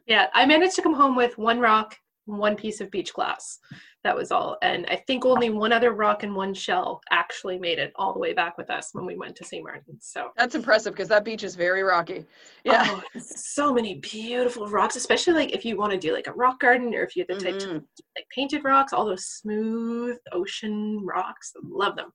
Yeah, 0.06 0.28
I 0.36 0.46
managed 0.46 0.76
to 0.76 0.84
come 0.84 0.94
home 0.94 1.16
with 1.16 1.40
one 1.40 1.60
rock, 1.60 1.98
one 2.38 2.56
piece 2.56 2.80
of 2.82 2.92
beach 2.92 3.14
glass. 3.14 3.60
That 4.04 4.16
was 4.16 4.32
all. 4.32 4.58
And 4.62 4.86
I 4.88 4.96
think 5.08 5.26
only 5.26 5.50
one 5.50 5.74
other 5.74 5.92
rock 5.92 6.24
and 6.24 6.34
one 6.36 6.54
shell 6.54 7.02
actually 7.12 7.60
made 7.60 7.80
it 7.80 7.92
all 7.96 8.14
the 8.14 8.20
way 8.20 8.34
back 8.34 8.58
with 8.58 8.70
us 8.70 8.90
when 8.94 9.06
we 9.06 9.18
went 9.18 9.36
to 9.38 9.44
St. 9.46 9.64
Martin's. 9.64 10.08
So 10.08 10.30
That's 10.38 10.56
impressive 10.56 10.94
because 10.94 11.10
that 11.10 11.26
beach 11.26 11.44
is 11.44 11.56
very 11.56 11.84
rocky. 11.84 12.26
Yeah. 12.64 12.84
oh, 12.88 13.04
so 13.20 13.74
many 13.74 13.96
beautiful 13.96 14.68
rocks, 14.68 14.96
especially 14.96 15.34
like 15.34 15.52
if 15.52 15.66
you 15.66 15.76
want 15.78 15.92
to 15.92 15.98
do 16.00 16.14
like 16.14 16.28
a 16.28 16.34
rock 16.34 16.60
garden 16.62 16.94
or 16.94 17.04
if 17.04 17.16
you're 17.16 17.26
the 17.28 17.36
type 17.36 17.60
to 17.60 17.68
Mhm. 17.68 17.84
like 18.16 18.26
painted 18.34 18.64
rocks, 18.64 18.94
all 18.94 19.06
those 19.06 19.26
smooth 19.26 20.18
ocean 20.32 21.02
rocks. 21.06 21.52
Love 21.64 21.96
them. 21.96 22.12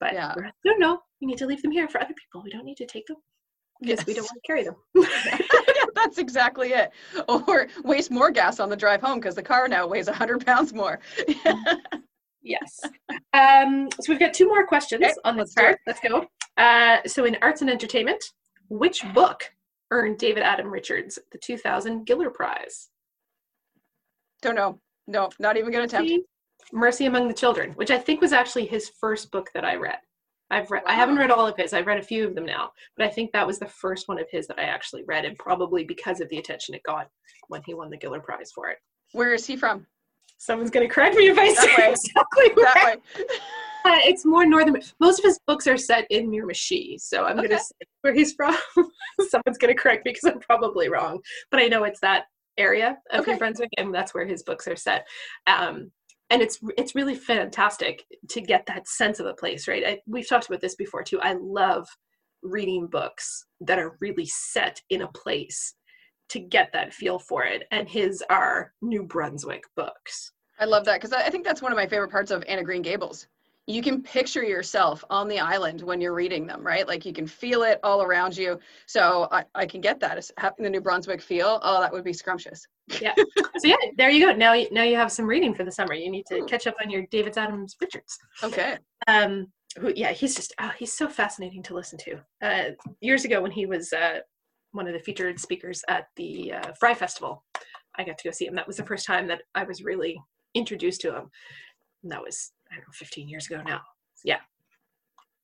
But 0.00 0.12
Yeah. 0.12 0.34
no, 0.64 0.72
no, 0.76 1.02
we 1.20 1.26
need 1.26 1.38
to 1.38 1.46
leave 1.46 1.62
them 1.62 1.70
here 1.72 1.88
for 1.88 2.00
other 2.00 2.14
people. 2.14 2.42
We 2.42 2.50
don't 2.50 2.64
need 2.64 2.76
to 2.76 2.86
take 2.86 3.06
them 3.06 3.16
because 3.80 4.04
we 4.06 4.12
don't 4.14 4.24
want 4.24 4.40
to 4.42 4.46
carry 4.46 4.64
them. 4.64 4.76
that's 6.08 6.18
exactly 6.18 6.70
it. 6.70 6.90
Or 7.28 7.68
waste 7.84 8.10
more 8.10 8.30
gas 8.30 8.60
on 8.60 8.70
the 8.70 8.76
drive 8.76 9.02
home 9.02 9.20
because 9.20 9.34
the 9.34 9.42
car 9.42 9.68
now 9.68 9.86
weighs 9.86 10.06
100 10.06 10.44
pounds 10.44 10.72
more. 10.72 10.98
yes. 12.42 12.80
Um, 13.34 13.88
so 14.00 14.12
we've 14.12 14.18
got 14.18 14.32
two 14.32 14.46
more 14.48 14.66
questions 14.66 15.04
Okay, 15.04 15.14
on 15.24 15.36
this 15.36 15.54
do 15.54 15.62
part. 15.62 15.78
Let's 15.86 16.00
go. 16.00 16.26
Uh, 16.56 16.98
so 17.06 17.24
in 17.26 17.36
arts 17.42 17.60
and 17.60 17.70
entertainment, 17.70 18.24
which 18.70 19.02
book 19.12 19.44
earned 19.90 20.18
David 20.18 20.42
Adams 20.42 20.70
Richards 20.70 21.18
the 21.32 21.38
2000 21.38 22.06
Giller 22.06 22.32
Prize? 22.32 22.88
Don't 24.40 24.54
know. 24.54 24.80
No, 25.06 25.28
not 25.38 25.56
even 25.56 25.70
going 25.70 25.88
to 25.88 25.96
attempt. 25.96 26.26
Mercy 26.72 27.06
Among 27.06 27.28
the 27.28 27.34
Children, 27.34 27.72
which 27.72 27.90
I 27.90 27.98
think 27.98 28.20
was 28.20 28.32
actually 28.32 28.66
his 28.66 28.90
first 29.00 29.30
book 29.30 29.50
that 29.54 29.64
I 29.64 29.76
read. 29.76 29.98
I've 30.50 30.70
read 30.70 30.82
I 30.86 30.94
haven't 30.94 31.16
read 31.16 31.30
all 31.30 31.46
of 31.46 31.56
his. 31.56 31.72
I've 31.72 31.86
read 31.86 31.98
a 31.98 32.02
few 32.02 32.26
of 32.26 32.34
them 32.34 32.46
now, 32.46 32.70
but 32.96 33.06
I 33.06 33.10
think 33.10 33.32
that 33.32 33.46
was 33.46 33.58
the 33.58 33.66
first 33.66 34.08
one 34.08 34.18
of 34.18 34.26
his 34.30 34.46
that 34.46 34.58
I 34.58 34.62
actually 34.64 35.04
read 35.04 35.24
and 35.24 35.36
probably 35.38 35.84
because 35.84 36.20
of 36.20 36.28
the 36.30 36.38
attention 36.38 36.74
it 36.74 36.82
got 36.84 37.08
when 37.48 37.62
he 37.66 37.74
won 37.74 37.90
the 37.90 37.98
Giller 37.98 38.22
Prize 38.22 38.50
for 38.54 38.68
it. 38.68 38.78
Where 39.12 39.34
is 39.34 39.46
he 39.46 39.56
from? 39.56 39.86
Someone's 40.38 40.70
going 40.70 40.86
to 40.88 40.92
correct 40.94 41.16
me 41.16 41.28
if 41.28 41.38
I 41.38 41.52
That 41.52 41.56
say 41.56 41.82
way. 41.82 41.90
exactly 41.90 42.48
where. 42.54 42.72
That 42.74 43.00
way. 43.16 43.24
Uh, 43.84 44.00
it's 44.04 44.26
more 44.26 44.44
northern. 44.44 44.76
Most 45.00 45.20
of 45.20 45.24
his 45.24 45.38
books 45.46 45.66
are 45.68 45.78
set 45.78 46.04
in 46.10 46.28
Miramichi, 46.28 47.00
so 47.00 47.24
I'm 47.24 47.36
going 47.36 47.48
to 47.48 47.58
say 47.58 47.72
where 48.02 48.12
he's 48.12 48.32
from. 48.34 48.54
Someone's 49.20 49.56
going 49.56 49.74
to 49.74 49.80
correct 49.80 50.04
me 50.04 50.12
because 50.12 50.24
I'm 50.30 50.40
probably 50.40 50.88
wrong, 50.88 51.20
but 51.52 51.60
I 51.60 51.68
know 51.68 51.84
it's 51.84 52.00
that 52.00 52.24
area 52.58 52.98
of 53.12 53.20
Okay. 53.20 53.32
New 53.32 53.38
Brunswick, 53.38 53.70
and 53.78 53.94
that's 53.94 54.12
where 54.12 54.26
his 54.26 54.42
books 54.42 54.66
are 54.66 54.74
set. 54.76 55.06
Um, 55.46 55.92
and 56.30 56.42
it's 56.42 56.58
it's 56.76 56.94
really 56.94 57.14
fantastic 57.14 58.04
to 58.28 58.40
get 58.40 58.66
that 58.66 58.86
sense 58.88 59.20
of 59.20 59.26
a 59.26 59.34
place, 59.34 59.66
right? 59.68 59.84
I, 59.86 60.00
we've 60.06 60.28
talked 60.28 60.48
about 60.48 60.60
this 60.60 60.74
before 60.74 61.02
too. 61.02 61.20
I 61.20 61.34
love 61.40 61.88
reading 62.42 62.86
books 62.86 63.46
that 63.60 63.78
are 63.78 63.96
really 64.00 64.26
set 64.26 64.80
in 64.90 65.02
a 65.02 65.08
place 65.08 65.74
to 66.30 66.38
get 66.38 66.72
that 66.72 66.92
feel 66.92 67.18
for 67.18 67.44
it, 67.44 67.64
and 67.70 67.88
his 67.88 68.22
are 68.28 68.72
New 68.82 69.04
Brunswick 69.04 69.64
books. 69.76 70.32
I 70.60 70.66
love 70.66 70.84
that 70.84 71.00
because 71.00 71.12
I 71.12 71.22
I 71.22 71.30
think 71.30 71.44
that's 71.44 71.62
one 71.62 71.72
of 71.72 71.76
my 71.76 71.86
favorite 71.86 72.10
parts 72.10 72.30
of 72.30 72.44
Anne 72.46 72.58
of 72.58 72.64
Green 72.64 72.82
Gables. 72.82 73.26
You 73.68 73.82
can 73.82 74.02
picture 74.02 74.42
yourself 74.42 75.04
on 75.10 75.28
the 75.28 75.38
island 75.38 75.82
when 75.82 76.00
you're 76.00 76.14
reading 76.14 76.46
them, 76.46 76.66
right? 76.66 76.88
Like 76.88 77.04
you 77.04 77.12
can 77.12 77.26
feel 77.26 77.62
it 77.64 77.78
all 77.84 78.02
around 78.02 78.34
you. 78.34 78.58
So 78.86 79.28
I, 79.30 79.44
I 79.54 79.66
can 79.66 79.82
get 79.82 80.00
that. 80.00 80.16
It's 80.16 80.32
having 80.38 80.64
the 80.64 80.70
New 80.70 80.80
Brunswick 80.80 81.20
feel. 81.20 81.60
Oh, 81.62 81.80
that 81.80 81.92
would 81.92 82.02
be 82.02 82.14
scrumptious. 82.14 82.66
Yeah. 83.00 83.14
So 83.58 83.66
yeah, 83.66 83.76
there 83.96 84.08
you 84.08 84.24
go. 84.24 84.32
Now 84.32 84.54
you 84.54 84.68
now 84.72 84.84
you 84.84 84.96
have 84.96 85.12
some 85.12 85.26
reading 85.26 85.52
for 85.52 85.64
the 85.64 85.72
summer. 85.72 85.92
You 85.92 86.10
need 86.10 86.24
to 86.26 86.44
catch 86.46 86.66
up 86.66 86.76
on 86.82 86.90
your 86.90 87.04
David 87.10 87.36
Adams 87.36 87.76
Richards. 87.80 88.18
Okay. 88.42 88.78
Um, 89.06 89.48
who 89.78 89.92
yeah, 89.94 90.12
he's 90.12 90.34
just 90.34 90.54
oh, 90.60 90.72
he's 90.78 90.92
so 90.92 91.08
fascinating 91.08 91.62
to 91.64 91.74
listen 91.74 91.98
to. 91.98 92.20
Uh, 92.40 92.70
years 93.00 93.24
ago 93.24 93.42
when 93.42 93.50
he 93.50 93.66
was 93.66 93.92
uh, 93.92 94.20
one 94.72 94.86
of 94.86 94.94
the 94.94 95.00
featured 95.00 95.38
speakers 95.38 95.84
at 95.88 96.06
the 96.16 96.52
uh, 96.52 96.72
Frye 96.78 96.94
Festival, 96.94 97.44
I 97.96 98.04
got 98.04 98.16
to 98.18 98.24
go 98.24 98.30
see 98.30 98.46
him. 98.46 98.54
That 98.54 98.66
was 98.66 98.76
the 98.76 98.86
first 98.86 99.06
time 99.06 99.26
that 99.28 99.42
I 99.54 99.64
was 99.64 99.82
really 99.82 100.20
introduced 100.54 101.00
to 101.02 101.14
him. 101.14 101.30
And 102.02 102.12
that 102.12 102.22
was 102.22 102.52
know, 102.76 102.84
15 102.92 103.28
years 103.28 103.46
ago 103.46 103.62
now. 103.64 103.80
Yeah, 104.24 104.40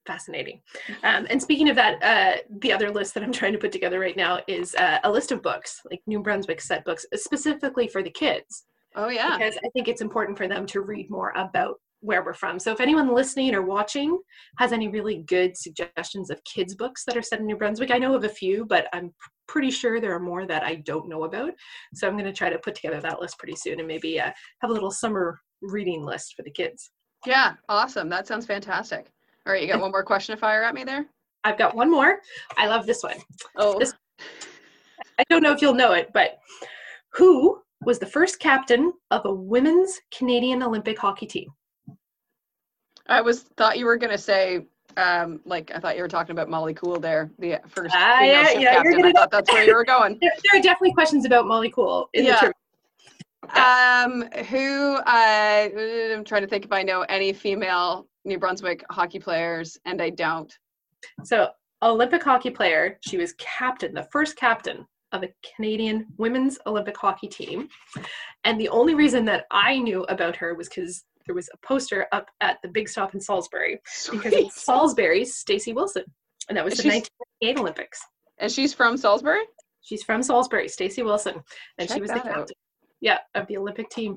fascinating. 0.07 0.61
Um, 1.03 1.27
and 1.31 1.41
speaking 1.41 1.69
of 1.69 1.77
that, 1.77 2.03
uh, 2.03 2.39
the 2.61 2.73
other 2.73 2.91
list 2.91 3.15
that 3.15 3.23
I'm 3.23 3.33
trying 3.41 3.53
to 3.53 3.59
put 3.59 3.73
together 3.73 3.99
right 3.99 4.17
now 4.17 4.41
is 4.47 4.75
uh, 4.75 4.99
a 5.05 5.11
list 5.11 5.33
of 5.33 5.43
books, 5.43 5.81
like 5.91 6.03
New 6.07 6.21
Brunswick 6.23 6.61
set 6.61 6.85
books, 6.85 7.07
specifically 7.15 7.89
for 7.89 8.03
the 8.03 8.11
kids 8.11 8.65
Oh 8.97 9.09
yeah. 9.09 9.37
because 9.37 9.57
I 9.65 9.69
think 9.71 9.89
it's 9.89 10.03
important 10.03 10.39
for 10.39 10.49
them 10.49 10.67
to 10.67 10.81
read 10.81 11.11
more 11.11 11.33
about 11.37 11.77
where 12.01 12.23
we're 12.23 12.35
from. 12.35 12.59
So 12.59 12.71
if 12.71 12.81
anyone 12.81 13.15
listening 13.15 13.55
or 13.55 13.63
watching 13.63 14.19
has 14.59 14.73
any 14.73 14.89
really 14.89 15.25
good 15.27 15.57
suggestions 15.57 16.29
of 16.31 16.43
kids 16.45 16.75
books 16.75 17.05
that 17.07 17.17
are 17.17 17.23
set 17.23 17.41
in 17.41 17.47
New 17.47 17.57
Brunswick, 17.57 17.91
I 17.91 17.99
know 17.99 18.15
of 18.15 18.25
a 18.25 18.29
few, 18.29 18.67
but 18.67 18.89
I'm 18.93 19.13
pretty 19.49 19.71
sure 19.71 20.01
there 20.01 20.15
are 20.15 20.21
more 20.21 20.47
that 20.47 20.63
I 20.63 20.77
don't 20.77 21.09
know 21.09 21.25
about. 21.25 21.53
So 21.95 22.07
I'm 22.07 22.15
going 22.15 22.27
to 22.27 22.33
try 22.33 22.51
to 22.51 22.59
put 22.59 22.75
together 22.75 23.01
that 23.01 23.21
list 23.21 23.39
pretty 23.39 23.57
soon 23.57 23.79
and 23.79 23.89
maybe 23.89 24.21
uh, 24.21 24.31
have 24.61 24.71
a 24.71 24.73
little 24.73 24.91
summer 24.91 25.41
reading 25.63 26.05
list 26.05 26.35
for 26.37 26.43
the 26.43 26.51
kids. 26.51 26.91
Yeah. 27.27 27.55
Awesome. 27.69 28.09
That 28.09 28.27
sounds 28.27 28.47
fantastic. 28.47 29.07
All 29.47 29.53
right. 29.53 29.63
You 29.63 29.69
got 29.69 29.81
one 29.81 29.91
more 29.91 30.03
question 30.05 30.35
to 30.35 30.41
fire 30.41 30.63
at 30.63 30.75
me 30.75 30.85
there? 30.85 31.07
I've 31.45 31.59
got 31.59 31.75
one 31.75 31.91
more. 31.91 32.21
I 32.57 32.67
love 32.67 32.87
this 32.87 33.03
one. 33.03 33.17
Oh, 33.57 33.79
This- 33.79 33.95
I 35.19 35.25
don't 35.31 35.43
know 35.43 35.53
if 35.53 35.61
you'll 35.63 35.75
know 35.75 35.93
it, 35.93 36.11
but 36.13 36.39
who 37.11 37.61
was 37.83 37.99
the 37.99 38.07
first 38.07 38.41
captain 38.41 38.93
of 39.11 39.25
a 39.27 39.33
women's 39.33 40.01
Canadian 40.17 40.63
Olympic 40.63 40.99
hockey 40.99 41.27
team? 41.27 41.51
I 43.09 43.21
was 43.21 43.43
thought 43.57 43.79
you 43.79 43.85
were 43.85 43.97
gonna 43.97 44.19
say 44.19 44.67
um 44.97 45.41
like 45.45 45.71
I 45.75 45.79
thought 45.79 45.97
you 45.97 46.03
were 46.03 46.09
talking 46.09 46.33
about 46.33 46.49
Molly 46.49 46.73
Kool 46.75 46.99
there, 46.99 47.31
the 47.39 47.61
first 47.69 47.95
female 47.95 48.23
yeah, 48.25 48.51
yeah, 48.59 48.75
captain. 48.83 49.05
I 49.05 49.13
thought 49.13 49.31
that's 49.31 49.53
where 49.53 49.65
you 49.65 49.75
were 49.75 49.85
going. 49.85 50.19
There, 50.21 50.33
there 50.51 50.61
are 50.61 50.63
definitely 50.63 50.95
questions 50.95 51.25
about 51.27 51.47
Molly 51.47 51.71
Kool 51.71 52.09
in 52.15 52.25
Yeah. 52.25 52.33
the 52.33 52.39
trivia. 52.39 52.55
Um, 53.51 54.23
who 54.47 54.99
I 55.07 55.71
I'm 56.15 56.25
trying 56.25 56.43
to 56.43 56.49
think 56.49 56.65
if 56.65 56.73
I 56.73 56.83
know 56.83 57.03
any 57.03 57.33
female 57.33 58.07
New 58.25 58.39
Brunswick 58.39 58.85
hockey 58.91 59.19
players, 59.19 59.79
and 59.85 60.01
I 60.01 60.11
don't. 60.11 60.53
So, 61.25 61.49
Olympic 61.83 62.23
hockey 62.23 62.51
player, 62.51 62.99
she 63.01 63.19
was 63.19 63.35
captain, 63.35 63.93
the 63.93 64.09
first 64.11 64.37
captain 64.37 64.87
of 65.13 65.23
a 65.23 65.29
Canadian 65.55 66.07
women's 66.17 66.59
Olympic 66.67 66.97
hockey 66.97 67.29
team. 67.29 67.69
And 68.45 68.59
the 68.61 68.69
only 68.71 68.95
reason 68.95 69.25
that 69.27 69.45
I 69.51 69.79
knew 69.79 70.03
about 70.05 70.35
her 70.37 70.55
was 70.55 70.69
because 70.69 71.05
there 71.27 71.35
was 71.35 71.49
a 71.53 71.67
poster 71.67 72.07
up 72.13 72.29
at 72.41 72.59
the 72.63 72.69
big 72.69 72.89
stop 72.89 73.15
in 73.15 73.21
Salisbury 73.21 73.81
because 74.11 74.33
Sweet. 74.33 74.47
it's 74.47 74.63
Salisbury's 74.63 75.37
Stacy 75.37 75.73
Wilson. 75.73 76.05
And 76.49 76.57
that 76.59 76.65
was 76.65 76.75
the 76.75 76.83
She's- 76.83 77.09
1998 77.41 77.61
Olympics. 77.61 78.01
And 78.39 78.51
she's 78.51 78.75
from 78.75 78.97
Salisbury. 78.97 79.45
She's 79.83 80.03
from 80.03 80.23
Salisbury, 80.23 80.69
Stacy 80.69 81.03
Wilson, 81.03 81.43
and 81.79 81.91
she 81.91 82.01
was 82.01 82.11
the 82.11 82.17
that 82.17 82.27
out. 82.27 82.51
Yeah, 83.05 83.19
of 83.35 83.47
the 83.49 83.59
Olympic 83.59 83.91
team, 83.91 84.15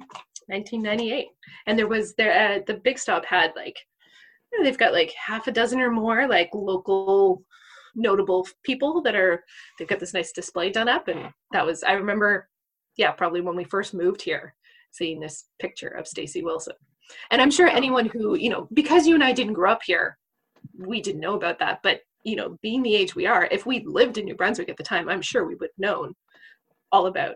1998. 0.48 1.28
And 1.68 1.78
there 1.78 1.90
was 1.90 2.16
there 2.16 2.56
uh, 2.56 2.60
the 2.66 2.76
Big 2.76 2.98
Stop 2.98 3.26
had 3.26 3.52
like 3.54 3.76
you 4.50 4.58
know, 4.58 4.64
they've 4.64 4.78
got 4.78 4.94
like 4.94 5.12
half 5.12 5.48
a 5.48 5.52
dozen 5.52 5.82
or 5.82 5.92
more 5.92 6.26
like 6.26 6.50
local 6.54 7.44
notable 7.96 8.48
people 8.64 9.02
that 9.02 9.14
are 9.14 9.44
they've 9.78 9.90
got 9.90 10.00
this 10.00 10.14
nice 10.14 10.32
display 10.32 10.70
done 10.70 10.88
up, 10.88 11.10
and 11.10 11.30
that 11.52 11.66
was 11.66 11.84
I 11.84 11.94
remember, 11.94 12.48
yeah, 12.96 13.12
probably 13.12 13.42
when 13.42 13.58
we 13.58 13.66
first 13.66 13.94
moved 13.94 14.22
here, 14.22 14.56
seeing 14.92 15.20
this 15.20 15.50
picture 15.60 15.90
of 15.90 16.08
Stacy 16.08 16.42
Wilson. 16.42 16.76
And 17.32 17.42
I'm 17.42 17.52
sure 17.52 17.68
anyone 17.68 18.06
who 18.06 18.38
you 18.38 18.50
know 18.50 18.70
because 18.74 19.06
you 19.06 19.16
and 19.16 19.24
I 19.24 19.34
didn't 19.34 19.60
grow 19.60 19.74
up 19.74 19.82
here, 19.86 20.18
we 20.80 21.02
didn't 21.02 21.20
know 21.20 21.36
about 21.36 21.60
that, 21.60 21.80
but 21.84 22.00
you 22.24 22.38
know, 22.38 22.58
being 22.62 22.84
the 22.84 22.96
age 22.96 23.16
we 23.16 23.26
are, 23.26 23.50
if 23.52 23.66
we 23.66 23.84
lived 23.86 24.18
in 24.18 24.24
New 24.24 24.36
Brunswick 24.36 24.70
at 24.70 24.78
the 24.78 24.84
time, 24.84 25.10
I'm 25.10 25.22
sure 25.22 25.46
we 25.46 25.56
would 25.56 25.72
have 25.78 25.92
known 25.92 26.14
all 26.94 27.08
about 27.08 27.36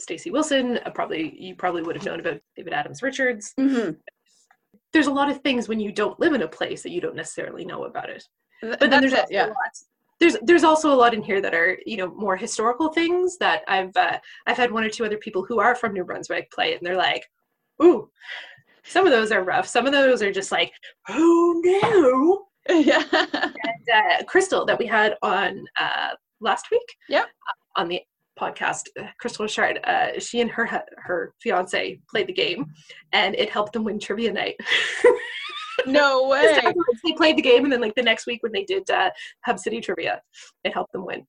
Stacy 0.00 0.30
Wilson. 0.30 0.78
Uh, 0.84 0.90
probably 0.90 1.34
you 1.38 1.54
probably 1.54 1.82
would 1.82 1.96
have 1.96 2.04
known 2.04 2.20
about 2.20 2.40
David 2.56 2.72
Adams 2.72 3.02
Richards. 3.02 3.52
Mm-hmm. 3.58 3.92
There's 4.92 5.06
a 5.06 5.12
lot 5.12 5.30
of 5.30 5.40
things 5.42 5.68
when 5.68 5.80
you 5.80 5.92
don't 5.92 6.18
live 6.18 6.32
in 6.32 6.42
a 6.42 6.48
place 6.48 6.82
that 6.82 6.90
you 6.92 7.00
don't 7.00 7.16
necessarily 7.16 7.64
know 7.64 7.84
about 7.84 8.08
it. 8.08 8.24
But 8.62 8.80
then 8.80 9.00
there's 9.00 9.12
it. 9.12 9.20
also 9.20 9.32
Yeah. 9.32 9.46
a 9.46 9.48
lot. 9.48 9.74
There's 10.20 10.36
there's 10.42 10.64
also 10.64 10.92
a 10.92 10.96
lot 10.96 11.14
in 11.14 11.22
here 11.22 11.40
that 11.40 11.54
are 11.54 11.78
you 11.86 11.96
know 11.96 12.08
more 12.14 12.36
historical 12.36 12.92
things 12.92 13.36
that 13.38 13.62
I've 13.68 13.96
uh, 13.96 14.18
I've 14.46 14.56
had 14.56 14.72
one 14.72 14.82
or 14.84 14.88
two 14.90 15.04
other 15.04 15.18
people 15.18 15.44
who 15.44 15.60
are 15.60 15.74
from 15.76 15.92
New 15.92 16.04
Brunswick 16.04 16.50
play 16.50 16.72
it 16.72 16.78
and 16.78 16.86
they're 16.86 16.96
like, 16.96 17.24
ooh, 17.82 18.10
some 18.82 19.06
of 19.06 19.12
those 19.12 19.30
are 19.30 19.44
rough. 19.44 19.68
Some 19.68 19.86
of 19.86 19.92
those 19.92 20.22
are 20.22 20.32
just 20.32 20.50
like, 20.50 20.72
oh 21.08 21.60
no. 21.64 22.44
yeah. 22.80 23.02
uh, 23.12 24.24
Crystal 24.26 24.66
that 24.66 24.78
we 24.78 24.86
had 24.86 25.16
on 25.22 25.64
uh, 25.78 26.10
last 26.40 26.66
week. 26.70 26.86
Yeah. 27.08 27.20
uh, 27.22 27.80
on 27.80 27.88
the 27.88 28.00
podcast, 28.38 28.88
uh, 28.98 29.06
Crystal 29.18 29.44
Richard. 29.44 29.80
Uh, 29.84 30.18
she 30.18 30.40
and 30.40 30.50
her 30.50 30.84
her 30.96 31.32
fiance 31.40 32.00
played 32.08 32.26
the 32.26 32.32
game, 32.32 32.66
and 33.12 33.34
it 33.34 33.50
helped 33.50 33.72
them 33.72 33.84
win 33.84 33.98
trivia 33.98 34.32
night. 34.32 34.56
no 35.86 36.28
way. 36.28 36.60
they 37.04 37.12
played 37.12 37.36
the 37.36 37.42
game, 37.42 37.64
and 37.64 37.72
then 37.72 37.80
like 37.80 37.94
the 37.94 38.02
next 38.02 38.26
week 38.26 38.42
when 38.42 38.52
they 38.52 38.64
did 38.64 38.88
uh, 38.90 39.10
Hub 39.44 39.58
City 39.58 39.80
trivia, 39.80 40.20
it 40.64 40.72
helped 40.72 40.92
them 40.92 41.04
win. 41.04 41.26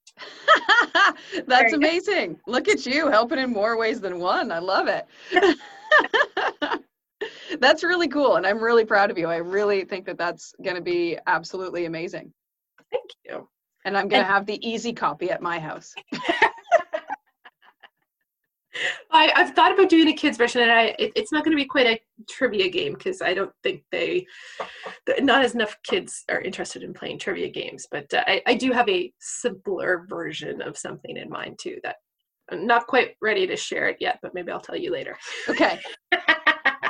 That's 1.47 1.73
amazing. 1.73 2.39
Look 2.47 2.67
at 2.67 2.85
you 2.85 3.09
helping 3.09 3.39
in 3.39 3.51
more 3.51 3.77
ways 3.77 3.99
than 3.99 4.19
one. 4.19 4.51
I 4.51 4.59
love 4.59 4.87
it. 4.87 5.05
that's 7.59 7.83
really 7.83 8.07
cool. 8.07 8.35
And 8.35 8.45
I'm 8.45 8.63
really 8.63 8.85
proud 8.85 9.11
of 9.11 9.17
you. 9.17 9.27
I 9.27 9.37
really 9.37 9.83
think 9.83 10.05
that 10.05 10.17
that's 10.17 10.53
going 10.63 10.75
to 10.75 10.81
be 10.81 11.17
absolutely 11.27 11.85
amazing. 11.85 12.31
Thank 12.91 13.09
you. 13.25 13.47
And 13.85 13.97
I'm 13.97 14.07
going 14.07 14.23
to 14.23 14.27
have 14.27 14.45
the 14.45 14.65
easy 14.67 14.93
copy 14.93 15.31
at 15.31 15.41
my 15.41 15.59
house. 15.59 15.93
I, 19.19 19.39
have 19.39 19.55
thought 19.55 19.73
about 19.73 19.89
doing 19.89 20.07
a 20.07 20.13
kids 20.13 20.37
version, 20.37 20.61
and 20.61 20.71
I 20.71 20.95
it, 20.97 21.11
it's 21.15 21.31
not 21.31 21.43
going 21.43 21.55
to 21.55 21.61
be 21.61 21.67
quite 21.67 21.87
a 21.87 21.99
trivia 22.29 22.69
game 22.69 22.93
because 22.93 23.21
I 23.21 23.33
don't 23.33 23.51
think 23.63 23.83
they, 23.91 24.25
not 25.19 25.43
as 25.43 25.55
enough 25.55 25.77
kids 25.83 26.23
are 26.29 26.41
interested 26.41 26.83
in 26.83 26.93
playing 26.93 27.19
trivia 27.19 27.49
games. 27.49 27.87
But 27.91 28.13
uh, 28.13 28.23
I, 28.27 28.41
I 28.45 28.53
do 28.55 28.71
have 28.71 28.87
a 28.87 29.11
simpler 29.19 30.05
version 30.09 30.61
of 30.61 30.77
something 30.77 31.17
in 31.17 31.29
mind 31.29 31.59
too 31.59 31.79
that 31.83 31.97
I'm 32.51 32.65
not 32.65 32.87
quite 32.87 33.15
ready 33.21 33.45
to 33.47 33.55
share 33.55 33.89
it 33.89 33.97
yet, 33.99 34.19
but 34.21 34.33
maybe 34.33 34.51
I'll 34.51 34.59
tell 34.61 34.77
you 34.77 34.91
later. 34.91 35.17
Okay. 35.47 35.79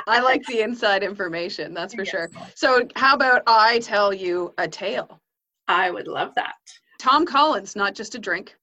I 0.06 0.20
like 0.20 0.42
the 0.46 0.62
inside 0.62 1.02
information, 1.02 1.74
that's 1.74 1.94
for 1.94 2.02
yes. 2.02 2.10
sure. 2.10 2.30
So, 2.54 2.86
how 2.96 3.14
about 3.14 3.42
I 3.46 3.78
tell 3.80 4.12
you 4.12 4.52
a 4.58 4.66
tale? 4.66 5.20
I 5.68 5.90
would 5.90 6.08
love 6.08 6.34
that. 6.34 6.54
Tom 6.98 7.24
Collins, 7.24 7.76
not 7.76 7.94
just 7.94 8.14
a 8.14 8.18
drink, 8.18 8.56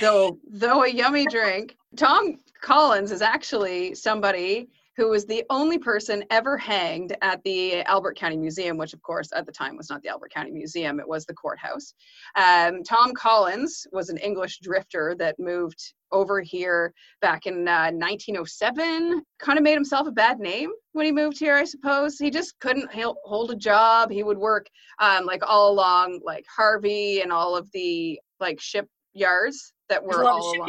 though 0.00 0.38
though 0.48 0.84
a 0.84 0.88
yummy 0.88 1.26
drink. 1.26 1.76
Tom 1.96 2.38
Collins 2.60 3.12
is 3.12 3.22
actually 3.22 3.94
somebody 3.94 4.68
who 4.96 5.08
was 5.08 5.24
the 5.24 5.44
only 5.48 5.78
person 5.78 6.22
ever 6.30 6.58
hanged 6.58 7.16
at 7.22 7.42
the 7.42 7.82
Albert 7.84 8.18
County 8.18 8.36
Museum, 8.36 8.76
which, 8.76 8.92
of 8.92 9.00
course, 9.00 9.30
at 9.34 9.46
the 9.46 9.52
time 9.52 9.76
was 9.76 9.88
not 9.88 10.02
the 10.02 10.08
Albert 10.10 10.30
County 10.30 10.50
Museum, 10.50 11.00
it 11.00 11.08
was 11.08 11.24
the 11.24 11.32
courthouse. 11.32 11.94
Um, 12.36 12.82
Tom 12.82 13.14
Collins 13.14 13.86
was 13.92 14.10
an 14.10 14.18
English 14.18 14.58
drifter 14.58 15.14
that 15.18 15.38
moved 15.38 15.94
over 16.12 16.42
here 16.42 16.92
back 17.22 17.46
in 17.46 17.66
uh, 17.66 17.92
1907. 17.92 19.22
Kind 19.38 19.58
of 19.58 19.62
made 19.62 19.74
himself 19.74 20.06
a 20.06 20.12
bad 20.12 20.38
name 20.38 20.70
when 20.92 21.06
he 21.06 21.12
moved 21.12 21.38
here, 21.38 21.56
I 21.56 21.64
suppose. 21.64 22.18
He 22.18 22.30
just 22.30 22.58
couldn't 22.58 22.90
hold 23.24 23.52
a 23.52 23.56
job. 23.56 24.10
He 24.10 24.22
would 24.22 24.38
work 24.38 24.66
um, 24.98 25.24
like 25.24 25.42
all 25.46 25.72
along, 25.72 26.20
like 26.24 26.44
Harvey 26.54 27.22
and 27.22 27.32
all 27.32 27.56
of 27.56 27.70
the 27.72 28.20
like 28.38 28.60
shipyards 28.60 29.72
that 29.88 30.04
were 30.04 30.24
all 30.24 30.56
along. 30.56 30.68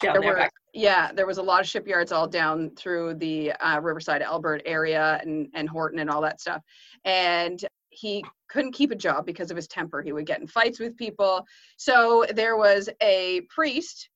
There, 0.00 0.12
there 0.12 0.22
were, 0.22 0.48
yeah, 0.74 1.10
there 1.12 1.26
was 1.26 1.38
a 1.38 1.42
lot 1.42 1.60
of 1.60 1.66
shipyards 1.66 2.12
all 2.12 2.28
down 2.28 2.70
through 2.76 3.14
the 3.14 3.52
uh, 3.52 3.80
Riverside, 3.80 4.22
Albert 4.22 4.62
area 4.64 5.18
and, 5.22 5.48
and 5.54 5.68
Horton 5.68 5.98
and 5.98 6.08
all 6.08 6.20
that 6.22 6.40
stuff. 6.40 6.62
And 7.04 7.64
he 7.90 8.24
couldn't 8.48 8.72
keep 8.72 8.90
a 8.90 8.96
job 8.96 9.26
because 9.26 9.50
of 9.50 9.56
his 9.56 9.66
temper. 9.66 10.02
He 10.02 10.12
would 10.12 10.26
get 10.26 10.40
in 10.40 10.46
fights 10.46 10.78
with 10.78 10.96
people. 10.96 11.44
So 11.76 12.24
there 12.34 12.56
was 12.56 12.88
a 13.02 13.42
priest 13.48 14.08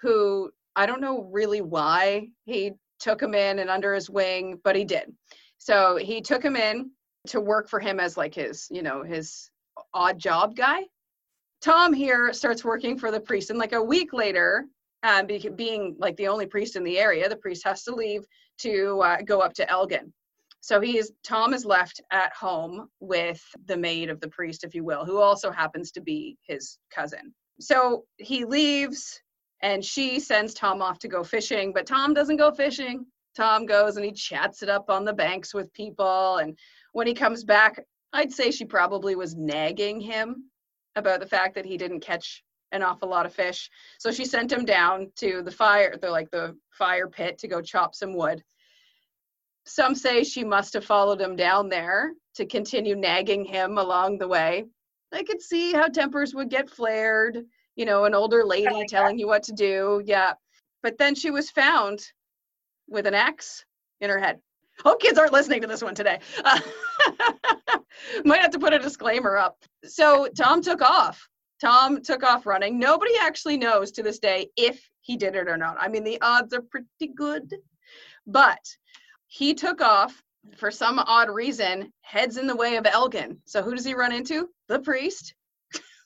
who 0.00 0.50
I 0.76 0.86
don't 0.86 1.00
know 1.00 1.24
really 1.24 1.62
why 1.62 2.28
he 2.44 2.72
took 2.98 3.22
him 3.22 3.34
in 3.34 3.58
and 3.58 3.70
under 3.70 3.94
his 3.94 4.10
wing, 4.10 4.60
but 4.62 4.76
he 4.76 4.84
did. 4.84 5.12
So 5.58 5.96
he 5.96 6.20
took 6.20 6.42
him 6.42 6.56
in 6.56 6.90
to 7.28 7.40
work 7.40 7.68
for 7.68 7.80
him 7.80 7.98
as 8.00 8.16
like 8.16 8.34
his, 8.34 8.66
you 8.70 8.82
know, 8.82 9.02
his 9.02 9.50
odd 9.92 10.18
job 10.18 10.54
guy. 10.56 10.82
Tom 11.60 11.92
here 11.92 12.32
starts 12.32 12.64
working 12.64 12.98
for 12.98 13.10
the 13.10 13.20
priest, 13.20 13.50
and 13.50 13.58
like 13.58 13.72
a 13.72 13.82
week 13.82 14.12
later, 14.12 14.66
um, 15.02 15.26
being 15.56 15.96
like 15.98 16.16
the 16.16 16.28
only 16.28 16.46
priest 16.46 16.76
in 16.76 16.84
the 16.84 16.98
area, 16.98 17.28
the 17.28 17.36
priest 17.36 17.64
has 17.64 17.82
to 17.84 17.94
leave 17.94 18.24
to 18.58 19.00
uh, 19.00 19.22
go 19.22 19.40
up 19.40 19.54
to 19.54 19.70
Elgin. 19.70 20.12
So 20.60 20.80
he 20.80 20.98
is 20.98 21.12
Tom 21.24 21.54
is 21.54 21.64
left 21.64 22.02
at 22.10 22.32
home 22.34 22.88
with 23.00 23.42
the 23.66 23.76
maid 23.76 24.10
of 24.10 24.20
the 24.20 24.28
priest, 24.28 24.62
if 24.62 24.74
you 24.74 24.84
will, 24.84 25.06
who 25.06 25.18
also 25.18 25.50
happens 25.50 25.90
to 25.92 26.00
be 26.00 26.36
his 26.46 26.78
cousin. 26.94 27.34
So 27.60 28.04
he 28.18 28.44
leaves 28.44 29.20
and 29.62 29.84
she 29.84 30.20
sends 30.20 30.54
Tom 30.54 30.82
off 30.82 30.98
to 31.00 31.08
go 31.08 31.24
fishing, 31.24 31.72
but 31.72 31.86
Tom 31.86 32.14
doesn't 32.14 32.36
go 32.36 32.50
fishing. 32.50 33.06
Tom 33.36 33.64
goes 33.64 33.96
and 33.96 34.04
he 34.04 34.12
chats 34.12 34.62
it 34.62 34.68
up 34.68 34.90
on 34.90 35.04
the 35.04 35.12
banks 35.12 35.54
with 35.54 35.72
people. 35.72 36.38
And 36.38 36.58
when 36.92 37.06
he 37.06 37.14
comes 37.14 37.44
back, 37.44 37.82
I'd 38.12 38.32
say 38.32 38.50
she 38.50 38.64
probably 38.64 39.14
was 39.14 39.36
nagging 39.36 40.00
him 40.00 40.50
about 40.96 41.20
the 41.20 41.26
fact 41.26 41.54
that 41.54 41.64
he 41.64 41.76
didn't 41.76 42.00
catch 42.00 42.42
an 42.72 42.82
awful 42.82 43.08
lot 43.08 43.26
of 43.26 43.34
fish. 43.34 43.70
So 43.98 44.10
she 44.10 44.24
sent 44.24 44.52
him 44.52 44.64
down 44.64 45.10
to 45.16 45.42
the 45.42 45.50
fire, 45.50 45.96
the 46.00 46.10
like 46.10 46.30
the 46.30 46.56
fire 46.70 47.08
pit 47.08 47.38
to 47.38 47.48
go 47.48 47.60
chop 47.60 47.94
some 47.94 48.14
wood. 48.14 48.42
Some 49.66 49.94
say 49.94 50.24
she 50.24 50.44
must 50.44 50.72
have 50.74 50.84
followed 50.84 51.20
him 51.20 51.36
down 51.36 51.68
there 51.68 52.12
to 52.34 52.46
continue 52.46 52.96
nagging 52.96 53.44
him 53.44 53.78
along 53.78 54.18
the 54.18 54.28
way. 54.28 54.64
I 55.12 55.22
could 55.22 55.42
see 55.42 55.72
how 55.72 55.88
tempers 55.88 56.34
would 56.34 56.50
get 56.50 56.70
flared, 56.70 57.38
you 57.76 57.84
know, 57.84 58.04
an 58.04 58.14
older 58.14 58.44
lady 58.44 58.86
telling 58.88 59.18
you 59.18 59.26
what 59.26 59.42
to 59.44 59.52
do. 59.52 60.02
Yeah. 60.04 60.32
But 60.82 60.98
then 60.98 61.14
she 61.14 61.30
was 61.30 61.50
found 61.50 62.00
with 62.88 63.06
an 63.06 63.14
axe 63.14 63.64
in 64.00 64.08
her 64.10 64.18
head. 64.18 64.40
Hope 64.84 65.00
kids 65.00 65.18
aren't 65.18 65.32
listening 65.32 65.60
to 65.60 65.66
this 65.66 65.82
one 65.82 65.94
today. 65.94 66.20
Uh, 66.42 66.60
might 68.24 68.40
have 68.40 68.52
to 68.52 68.58
put 68.58 68.72
a 68.72 68.78
disclaimer 68.78 69.36
up. 69.36 69.56
So 69.84 70.28
Tom 70.36 70.62
took 70.62 70.80
off 70.80 71.28
Tom 71.60 72.02
took 72.02 72.22
off 72.22 72.46
running. 72.46 72.78
Nobody 72.78 73.12
actually 73.20 73.56
knows 73.56 73.90
to 73.92 74.02
this 74.02 74.18
day 74.18 74.48
if 74.56 74.80
he 75.02 75.16
did 75.16 75.34
it 75.34 75.48
or 75.48 75.56
not. 75.56 75.76
I 75.78 75.88
mean, 75.88 76.04
the 76.04 76.20
odds 76.22 76.54
are 76.54 76.62
pretty 76.62 77.12
good, 77.14 77.54
but 78.26 78.64
he 79.26 79.54
took 79.54 79.80
off 79.80 80.22
for 80.56 80.70
some 80.70 80.98
odd 80.98 81.28
reason, 81.28 81.92
heads 82.00 82.36
in 82.38 82.46
the 82.46 82.56
way 82.56 82.76
of 82.76 82.86
Elgin. 82.86 83.38
So 83.44 83.62
who 83.62 83.74
does 83.74 83.84
he 83.84 83.94
run 83.94 84.12
into? 84.12 84.48
The 84.68 84.78
priest. 84.78 85.34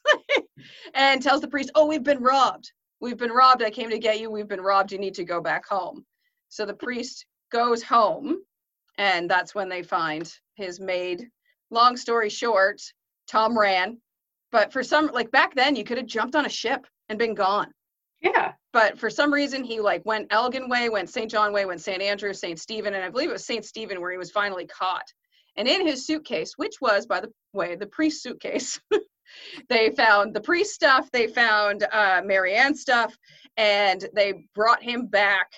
and 0.95 1.23
tells 1.23 1.41
the 1.41 1.49
priest, 1.49 1.71
Oh, 1.75 1.87
we've 1.87 2.03
been 2.03 2.23
robbed. 2.23 2.73
We've 3.01 3.17
been 3.17 3.31
robbed. 3.31 3.63
I 3.63 3.71
came 3.71 3.91
to 3.91 3.99
get 3.99 4.21
you. 4.21 4.31
We've 4.31 4.49
been 4.49 4.61
robbed. 4.61 4.93
You 4.93 4.99
need 4.99 5.15
to 5.15 5.25
go 5.25 5.41
back 5.41 5.67
home. 5.67 6.05
So 6.49 6.67
the 6.67 6.75
priest 6.75 7.27
goes 7.53 7.83
home, 7.83 8.39
and 8.99 9.31
that's 9.31 9.55
when 9.55 9.69
they 9.69 9.83
find 9.83 10.33
his 10.55 10.81
maid. 10.81 11.29
Long 11.71 11.97
story 11.97 12.29
short, 12.29 12.81
Tom 13.27 13.59
ran 13.59 13.99
but 14.55 14.73
for 14.73 14.85
some, 14.85 15.09
like 15.13 15.33
back 15.33 15.53
then, 15.57 15.75
you 15.75 15.83
could 15.83 15.97
have 15.99 16.07
jumped 16.07 16.37
on 16.37 16.47
a 16.47 16.49
ship 16.49 16.87
and 17.09 17.19
been 17.19 17.35
gone. 17.35 17.73
Yeah. 18.21 18.53
But 18.73 19.01
for 19.01 19.11
some 19.11 19.35
reason, 19.35 19.65
he 19.65 19.81
like 19.81 20.07
went 20.07 20.29
Elgin 20.31 20.69
Way, 20.69 20.89
went 20.89 21.11
Saint 21.11 21.29
John 21.29 21.53
Way, 21.53 21.67
went 21.67 21.81
St. 21.81 22.01
Andrew, 22.01 22.33
St. 22.33 22.57
Stephen, 22.57 22.95
and 22.95 23.03
I 23.03 23.11
believe 23.11 23.31
it 23.31 23.33
was 23.33 23.45
St. 23.45 23.65
Stephen 23.65 24.01
where 24.01 24.13
he 24.13 24.17
was 24.17 24.31
finally 24.31 24.65
caught. 24.65 25.13
And 25.57 25.67
in 25.67 25.85
his 25.85 26.07
suitcase, 26.07 26.53
which 26.55 26.81
was, 26.81 27.05
by 27.05 27.19
the 27.19 27.33
way, 27.53 27.75
the 27.75 27.89
priest 27.89 28.23
suitcase, 28.23 28.79
they 29.69 29.91
found 29.91 30.35
the 30.35 30.41
priest 30.41 30.73
stuff, 30.73 31.11
they 31.11 31.27
found 31.27 31.85
uh, 31.91 32.23
Marianne 32.25 32.77
stuff, 32.77 33.13
and 33.57 34.09
they 34.15 34.47
brought 34.55 34.85
him 34.85 35.09
back 35.09 35.51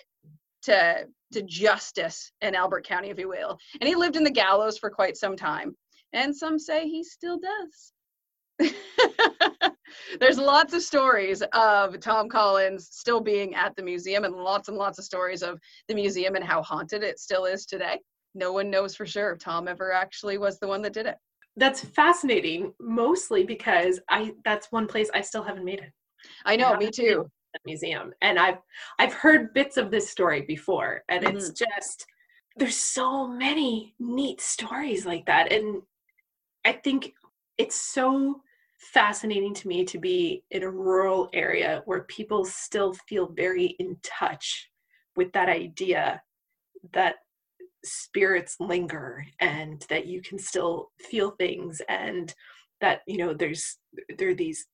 to 0.63 1.07
to 1.33 1.43
justice 1.43 2.33
in 2.41 2.55
Albert 2.55 2.87
County, 2.87 3.11
if 3.11 3.19
you 3.19 3.29
will. 3.29 3.59
And 3.79 3.87
he 3.87 3.95
lived 3.95 4.17
in 4.17 4.25
the 4.25 4.31
gallows 4.31 4.79
for 4.79 4.89
quite 4.89 5.19
some 5.19 5.37
time. 5.37 5.77
And 6.15 6.35
some 6.35 6.59
say 6.59 6.89
he 6.89 7.05
still 7.05 7.39
does. 7.39 7.93
There's 10.21 10.39
lots 10.39 10.73
of 10.73 10.83
stories 10.83 11.43
of 11.53 12.01
Tom 12.01 12.29
Collins 12.29 12.89
still 12.91 13.21
being 13.21 13.55
at 13.55 13.77
the 13.77 13.83
museum, 13.83 14.25
and 14.25 14.35
lots 14.35 14.69
and 14.69 14.77
lots 14.77 14.99
of 14.99 15.05
stories 15.05 15.43
of 15.43 15.61
the 15.89 15.95
museum 15.95 16.35
and 16.35 16.45
how 16.45 16.63
haunted 16.63 17.03
it 17.03 17.19
still 17.19 17.45
is 17.45 17.67
today. 17.67 18.01
No 18.35 18.53
one 18.53 18.71
knows 18.71 18.95
for 18.95 19.07
sure 19.07 19.33
if 19.33 19.39
Tom 19.39 19.69
ever 19.69 19.93
actually 19.93 20.39
was 20.39 20.59
the 20.59 20.69
one 20.69 20.83
that 20.83 20.93
did 20.93 21.07
it. 21.07 21.17
That's 21.57 21.81
fascinating, 21.81 22.73
mostly 22.81 23.45
because 23.45 24.01
I 24.11 24.35
that's 24.45 24.71
one 24.71 24.87
place 24.87 25.11
I 25.15 25.23
still 25.23 25.43
haven't 25.43 25.65
made 25.65 25.81
it. 25.81 25.93
I 26.45 26.57
know, 26.57 26.73
I 26.73 26.79
me 26.79 26.91
too. 26.91 27.31
Museum, 27.65 28.13
and 28.21 28.39
I've 28.39 28.59
I've 28.99 29.15
heard 29.15 29.55
bits 29.55 29.79
of 29.79 29.91
this 29.91 30.11
story 30.11 30.43
before, 30.43 31.03
and 31.09 31.25
mm-hmm. 31.25 31.37
it's 31.37 31.51
just 31.51 32.05
there's 32.57 32.77
so 32.77 33.27
many 33.27 33.95
neat 33.99 34.41
stories 34.41 35.07
like 35.07 35.25
that, 35.27 35.51
and 35.51 35.83
I 36.65 36.73
think 36.73 37.13
it's 37.57 37.81
so 37.81 38.43
fascinating 38.79 39.55
to 39.55 39.69
me 39.69 39.85
to 39.85 39.99
be 39.99 40.45
in 40.51 40.63
a 40.63 40.71
rural 40.71 41.29
area 41.33 41.83
where 41.87 42.03
people 42.03 42.45
still 42.45 42.95
feel 43.09 43.29
very 43.29 43.77
in 43.79 43.97
touch 44.03 44.69
with 45.17 45.33
that 45.33 45.49
idea 45.49 46.21
that 46.93 47.17
spirits 47.85 48.57
linger 48.61 49.25
and 49.41 49.85
that 49.89 50.07
you 50.07 50.21
can 50.21 50.39
still 50.39 50.91
feel 50.99 51.31
things 51.33 51.81
and 51.89 52.35
that 52.81 53.01
you 53.07 53.17
know 53.17 53.33
there's 53.33 53.79
there 54.19 54.31
are 54.31 54.35
these 54.35 54.67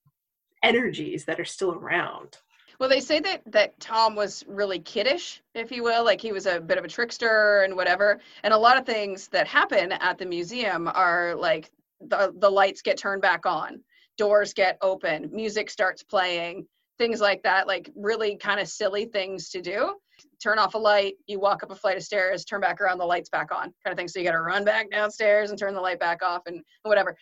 energies 0.62 1.24
that 1.24 1.38
are 1.38 1.44
still 1.44 1.72
around. 1.72 2.38
Well 2.78 2.88
they 2.88 3.00
say 3.00 3.20
that 3.20 3.42
that 3.46 3.78
tom 3.78 4.16
was 4.16 4.44
really 4.48 4.80
kiddish 4.80 5.42
if 5.54 5.70
you 5.70 5.84
will 5.84 6.04
like 6.04 6.20
he 6.20 6.32
was 6.32 6.46
a 6.46 6.60
bit 6.60 6.78
of 6.78 6.84
a 6.84 6.88
trickster 6.88 7.62
and 7.62 7.76
whatever. 7.76 8.18
And 8.42 8.52
a 8.52 8.58
lot 8.58 8.78
of 8.78 8.86
things 8.86 9.28
that 9.28 9.46
happen 9.46 9.92
at 9.92 10.18
the 10.18 10.26
museum 10.26 10.88
are 10.92 11.34
like 11.36 11.70
the, 12.00 12.34
the 12.36 12.50
lights 12.50 12.82
get 12.82 12.96
turned 12.96 13.22
back 13.22 13.46
on 13.46 13.80
doors 14.18 14.52
get 14.52 14.78
open, 14.82 15.30
music 15.32 15.70
starts 15.70 16.02
playing, 16.02 16.66
things 16.98 17.20
like 17.20 17.42
that, 17.42 17.66
like 17.66 17.90
really 17.96 18.36
kind 18.36 18.60
of 18.60 18.68
silly 18.68 19.06
things 19.06 19.50
to 19.50 19.60
do. 19.60 19.94
Turn 20.42 20.58
off 20.58 20.74
a 20.74 20.78
light, 20.78 21.14
you 21.26 21.40
walk 21.40 21.62
up 21.62 21.70
a 21.70 21.74
flight 21.74 21.96
of 21.96 22.02
stairs, 22.02 22.44
turn 22.44 22.60
back 22.60 22.80
around, 22.80 22.98
the 22.98 23.04
light's 23.04 23.28
back 23.28 23.50
on, 23.52 23.72
kind 23.84 23.92
of 23.92 23.96
thing. 23.96 24.08
So 24.08 24.18
you 24.18 24.24
got 24.24 24.32
to 24.32 24.40
run 24.40 24.64
back 24.64 24.90
downstairs 24.90 25.50
and 25.50 25.58
turn 25.58 25.74
the 25.74 25.80
light 25.80 25.98
back 25.98 26.22
off 26.22 26.42
and 26.46 26.62
whatever. 26.82 27.16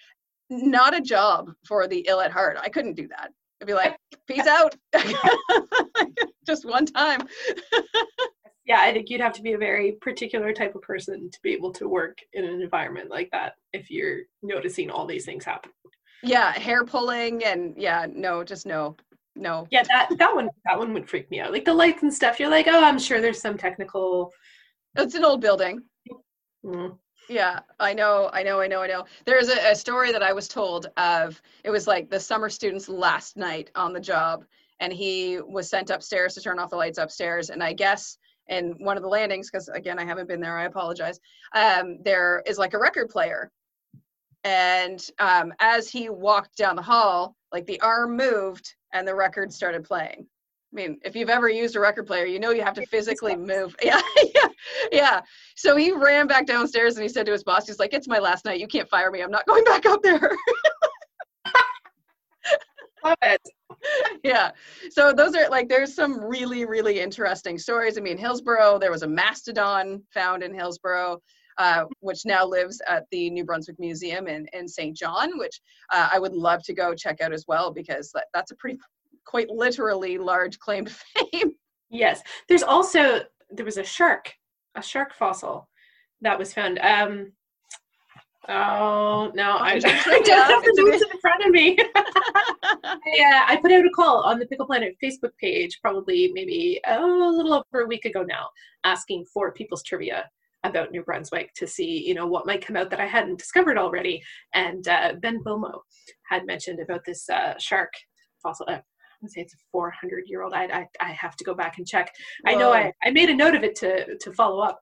Not 0.51 0.97
a 0.97 1.01
job 1.01 1.51
for 1.67 1.87
the 1.87 2.05
ill 2.09 2.21
at 2.21 2.33
heart. 2.33 2.59
I 2.61 2.69
couldn't 2.69 2.95
do 2.95 3.09
that. 3.09 3.31
I'd 3.61 3.67
be 3.67 3.75
like, 3.75 3.97
peace 4.27 4.47
out. 4.47 4.75
Just 6.47 6.65
one 6.65 6.87
time. 6.87 7.21
yeah, 8.65 8.81
I 8.81 8.93
think 8.93 9.11
you'd 9.11 9.21
have 9.21 9.35
to 9.35 9.43
be 9.43 9.53
a 9.53 9.59
very 9.59 9.93
particular 10.01 10.53
type 10.53 10.75
of 10.75 10.83
person 10.83 11.31
to 11.31 11.39
be 11.43 11.53
able 11.53 11.73
to 11.73 11.89
work 11.89 12.19
in 12.33 12.45
an 12.45 12.61
environment 12.61 13.11
like 13.11 13.29
that 13.33 13.55
if 13.73 13.91
you're 13.91 14.21
noticing 14.43 14.91
all 14.91 15.07
these 15.07 15.25
things 15.25 15.45
happen 15.45 15.71
yeah 16.23 16.53
hair 16.53 16.85
pulling 16.85 17.45
and 17.45 17.75
yeah 17.77 18.07
no 18.13 18.45
just 18.45 18.67
no 18.67 18.97
no. 19.37 19.67
Yeah, 19.71 19.83
that 19.85 20.11
that 20.19 20.35
one 20.35 20.51
that 20.65 20.79
one 20.79 20.93
would 20.93 21.09
freak 21.09 21.31
me 21.31 21.41
out. 21.41 21.53
Like 21.53 21.65
the 21.65 21.75
lights 21.75 22.03
and 22.03 22.13
stuff. 22.13 22.39
You're 22.39 22.51
like, 22.51 22.67
oh, 22.69 22.85
I'm 22.85 22.99
sure 22.99 23.21
there's 23.21 23.41
some 23.41 23.57
technical. 23.57 24.33
It's 24.97 25.15
an 25.15 25.25
old 25.25 25.41
building. 25.41 25.83
Mm. 26.65 26.99
Yeah, 27.29 27.61
I 27.79 27.95
know, 27.95 28.29
I 28.33 28.43
know, 28.43 28.61
I 28.61 28.67
know, 28.67 28.83
I 28.83 28.89
know. 28.89 29.05
There's 29.25 29.49
a, 29.49 29.71
a 29.71 29.75
story 29.77 30.11
that 30.11 30.23
I 30.23 30.33
was 30.33 30.49
told 30.49 30.87
of. 30.97 31.41
It 31.63 31.71
was 31.71 31.87
like 31.87 32.11
the 32.11 32.19
summer 32.19 32.49
student's 32.49 32.89
last 32.89 33.37
night 33.37 33.71
on 33.77 33.93
the 33.93 34.01
job, 34.01 34.45
and 34.81 34.93
he 34.93 35.41
was 35.41 35.71
sent 35.71 35.91
upstairs 35.91 36.35
to 36.35 36.41
turn 36.41 36.59
off 36.59 36.71
the 36.71 36.77
lights 36.77 36.99
upstairs. 36.99 37.51
And 37.51 37.63
I 37.63 37.73
guess 37.73 38.19
in 38.49 38.75
one 38.79 38.97
of 38.97 39.05
the 39.05 39.09
landings, 39.09 39.49
because 39.49 39.69
again, 39.69 39.99
I 39.99 40.05
haven't 40.05 40.27
been 40.27 40.41
there, 40.41 40.59
I 40.59 40.65
apologize. 40.65 41.21
Um, 41.55 41.99
there 42.05 42.43
is 42.47 42.59
like 42.59 42.75
a 42.75 42.79
record 42.79 43.09
player, 43.09 43.53
and 44.45 45.05
um, 45.19 45.53
as 45.61 45.89
he 45.91 46.09
walked 46.09 46.57
down 46.57 46.77
the 46.77 46.83
hall, 46.83 47.37
like 47.53 47.67
the 47.67 47.81
arm 47.81 48.17
moved 48.17 48.75
and 48.93 49.07
the 49.07 49.15
record 49.15 49.53
started 49.53 49.85
playing. 49.85 50.27
I 50.73 50.77
mean, 50.77 50.99
if 51.05 51.17
you've 51.17 51.31
ever 51.31 51.49
used 51.49 51.75
a 51.75 51.81
record 51.81 52.07
player, 52.07 52.27
you 52.27 52.39
know 52.39 52.51
you 52.51 52.63
have 52.63 52.75
to 52.75 52.87
physically 52.87 53.35
move. 53.37 53.75
Yeah, 53.83 54.01
yeah, 54.35 54.49
yeah. 54.93 55.21
So 55.57 55.77
he 55.77 55.91
ran 55.91 56.27
back 56.27 56.47
downstairs 56.47 56.97
and 56.97 57.03
he 57.03 57.09
said 57.09 57.27
to 57.27 57.33
his 57.33 57.43
boss, 57.43 57.67
he's 57.67 57.79
like, 57.79 57.93
It's 57.93 58.09
my 58.09 58.19
last 58.19 58.45
night. 58.45 58.61
You 58.61 58.69
can't 58.69 58.89
fire 58.89 59.11
me. 59.11 59.21
I'm 59.23 59.31
not 59.31 59.47
going 59.47 59.65
back 59.65 59.85
up 59.87 60.03
there. 60.03 60.21
Love 63.05 63.17
it. 63.23 63.41
yeah. 64.25 64.51
So 64.91 65.13
those 65.13 65.35
are 65.35 65.49
like 65.49 65.69
there's 65.69 65.95
some 65.95 66.23
really, 66.23 66.65
really 66.65 67.01
interesting 67.01 67.59
stories. 67.59 67.99
I 67.99 68.01
mean, 68.01 68.19
Hillsborough, 68.19 68.79
there 68.79 68.91
was 68.91 69.03
a 69.03 69.09
mastodon 69.09 70.03
found 70.13 70.43
in 70.43 70.55
Hillsborough. 70.55 71.21
Uh, 71.61 71.85
which 72.01 72.25
now 72.25 72.43
lives 72.43 72.81
at 72.89 73.05
the 73.11 73.29
New 73.29 73.45
Brunswick 73.45 73.79
Museum 73.79 74.29
in, 74.29 74.47
in 74.55 74.67
Saint 74.67 74.97
John, 74.97 75.39
which 75.39 75.61
uh, 75.93 76.09
I 76.11 76.19
would 76.19 76.33
love 76.33 76.63
to 76.63 76.73
go 76.73 76.95
check 76.95 77.21
out 77.21 77.35
as 77.35 77.45
well 77.47 77.71
because 77.71 78.11
that, 78.13 78.29
that's 78.33 78.51
a 78.51 78.57
pretty, 78.57 78.79
quite 79.27 79.51
literally 79.51 80.17
large 80.17 80.59
claim 80.59 80.87
to 80.87 80.93
fame. 80.93 81.53
Yes. 81.91 82.23
There's 82.49 82.63
also, 82.63 83.21
there 83.51 83.65
was 83.67 83.77
a 83.77 83.85
shark, 83.85 84.33
a 84.75 84.83
shark 84.83 85.13
fossil 85.13 85.69
that 86.23 86.39
was 86.39 86.55
found. 86.55 86.79
Um, 86.79 87.33
oh, 88.49 89.31
no, 89.35 89.57
I, 89.59 89.73
I 89.85 90.23
don't 90.25 90.51
have 90.51 90.63
the 90.63 90.75
notes 90.79 91.05
in 91.13 91.21
front 91.21 91.45
of 91.45 91.51
me. 91.51 91.77
yeah, 93.07 93.45
I 93.49 93.59
put 93.61 93.73
out 93.73 93.85
a 93.85 93.91
call 93.91 94.23
on 94.23 94.39
the 94.39 94.47
Pickle 94.47 94.67
Planet 94.67 94.97
Facebook 95.03 95.33
page 95.39 95.79
probably 95.83 96.31
maybe 96.33 96.81
oh, 96.87 97.29
a 97.29 97.37
little 97.37 97.53
over 97.53 97.83
a 97.83 97.87
week 97.87 98.07
ago 98.07 98.23
now, 98.23 98.49
asking 98.85 99.27
for 99.27 99.53
people's 99.53 99.83
trivia 99.83 100.31
about 100.65 100.91
New 100.91 101.03
Brunswick 101.03 101.53
to 101.55 101.67
see, 101.67 102.07
you 102.07 102.15
know, 102.15 102.27
what 102.27 102.47
might 102.47 102.65
come 102.65 102.77
out 102.77 102.91
that 102.91 103.01
I 103.01 103.07
hadn't 103.07 103.39
discovered 103.39 103.79
already. 103.79 104.23
And 104.55 104.87
uh, 104.89 105.15
Ben 105.21 105.43
Bomo 105.43 105.81
had 106.29 106.47
mentioned 106.47 106.81
about 106.81 107.01
this 107.07 107.29
uh, 107.29 107.55
shark 107.59 107.93
fossil. 108.43 108.67
Uh, 108.69 108.79
I 109.23 109.27
say 109.27 109.43
it's 109.43 109.55
a 109.55 109.59
400 109.73 110.25
year 110.27 110.43
old. 110.43 110.55
I, 110.55 110.65
I, 110.65 110.87
I 111.01 111.13
have 111.13 111.37
to 111.37 111.45
go 111.45 111.55
back 111.55 111.79
and 111.79 111.87
check. 111.87 112.13
Whoa. 112.43 112.53
I 112.53 112.55
know 112.57 112.73
I, 112.73 112.93
I 113.05 113.11
made 113.11 113.31
a 113.31 113.35
note 113.35 113.55
of 113.55 113.63
it 113.63 113.75
to 113.77 114.17
to 114.17 114.33
follow 114.33 114.61
up, 114.61 114.81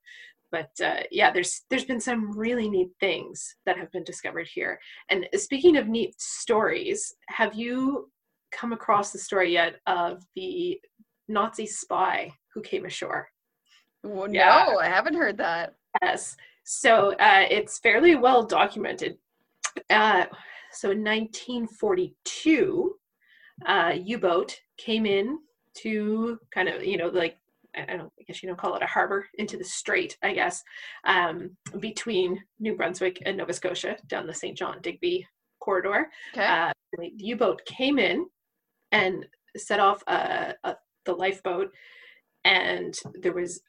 but 0.51 0.71
uh, 0.85 1.03
yeah, 1.11 1.33
there's 1.33 1.62
there's 1.71 1.85
been 1.85 2.01
some 2.01 2.37
really 2.37 2.69
neat 2.69 2.91
things 3.01 3.57
that 3.67 3.77
have 3.77 3.91
been 3.93 4.05
discovered 4.05 4.49
here. 4.53 4.79
And 5.11 5.27
speaking 5.35 5.77
of 5.77 5.88
neat 5.88 6.14
stories, 6.21 7.14
have 7.29 7.55
you 7.55 8.11
come 8.53 8.73
across 8.73 9.11
the 9.11 9.19
story 9.19 9.53
yet 9.53 9.77
of 9.87 10.23
the 10.37 10.81
Nazi 11.29 11.67
spy 11.67 12.33
who 12.55 12.62
came 12.62 12.87
ashore? 12.87 13.29
Well, 14.03 14.33
yeah. 14.33 14.67
No, 14.69 14.79
I 14.79 14.87
haven't 14.87 15.15
heard 15.15 15.39
that. 15.39 15.75
Yes. 16.03 16.37
So 16.65 17.13
uh, 17.15 17.47
it's 17.51 17.79
fairly 17.79 18.15
well 18.15 18.45
documented. 18.45 19.17
Uh, 19.91 20.27
so 20.73 20.91
in 20.91 21.03
1942, 21.03 22.95
uh, 23.67 23.93
U-boat 23.97 24.57
came 24.77 25.07
in 25.07 25.39
to 25.79 26.39
kind 26.53 26.69
of, 26.69 26.85
you 26.85 26.97
know, 26.97 27.09
like 27.09 27.39
I 27.77 27.97
don't 27.97 28.13
I 28.19 28.23
guess 28.27 28.43
you 28.43 28.49
don't 28.49 28.59
call 28.59 28.75
it 28.77 28.83
a 28.83 28.87
harbor 28.87 29.27
into 29.39 29.57
the 29.57 29.65
strait, 29.65 30.17
I 30.23 30.33
guess, 30.33 30.63
um, 31.05 31.57
between 31.81 32.43
New 32.59 32.77
Brunswick 32.77 33.23
and 33.25 33.37
Nova 33.37 33.53
Scotia 33.53 33.97
down 34.07 34.27
the 34.27 34.35
Saint 34.35 34.57
John 34.57 34.79
Digby 34.83 35.27
corridor. 35.61 36.09
Okay. 36.33 36.47
Uh, 36.47 36.73
the 36.99 37.11
U-boat 37.17 37.63
came 37.67 37.99
in 37.99 38.27
and 38.93 39.27
set 39.57 39.81
off 39.81 40.03
a, 40.07 40.55
a, 40.65 40.77
the 41.05 41.13
lifeboat, 41.13 41.71
and 42.45 42.95
there 43.21 43.35
was 43.35 43.61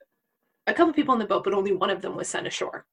a 0.69 0.73
couple 0.73 0.89
of 0.89 0.95
people 0.95 1.13
in 1.13 1.19
the 1.19 1.25
boat, 1.25 1.43
but 1.43 1.53
only 1.53 1.73
one 1.73 1.89
of 1.89 2.01
them 2.01 2.15
was 2.15 2.27
sent 2.27 2.47
ashore. 2.47 2.85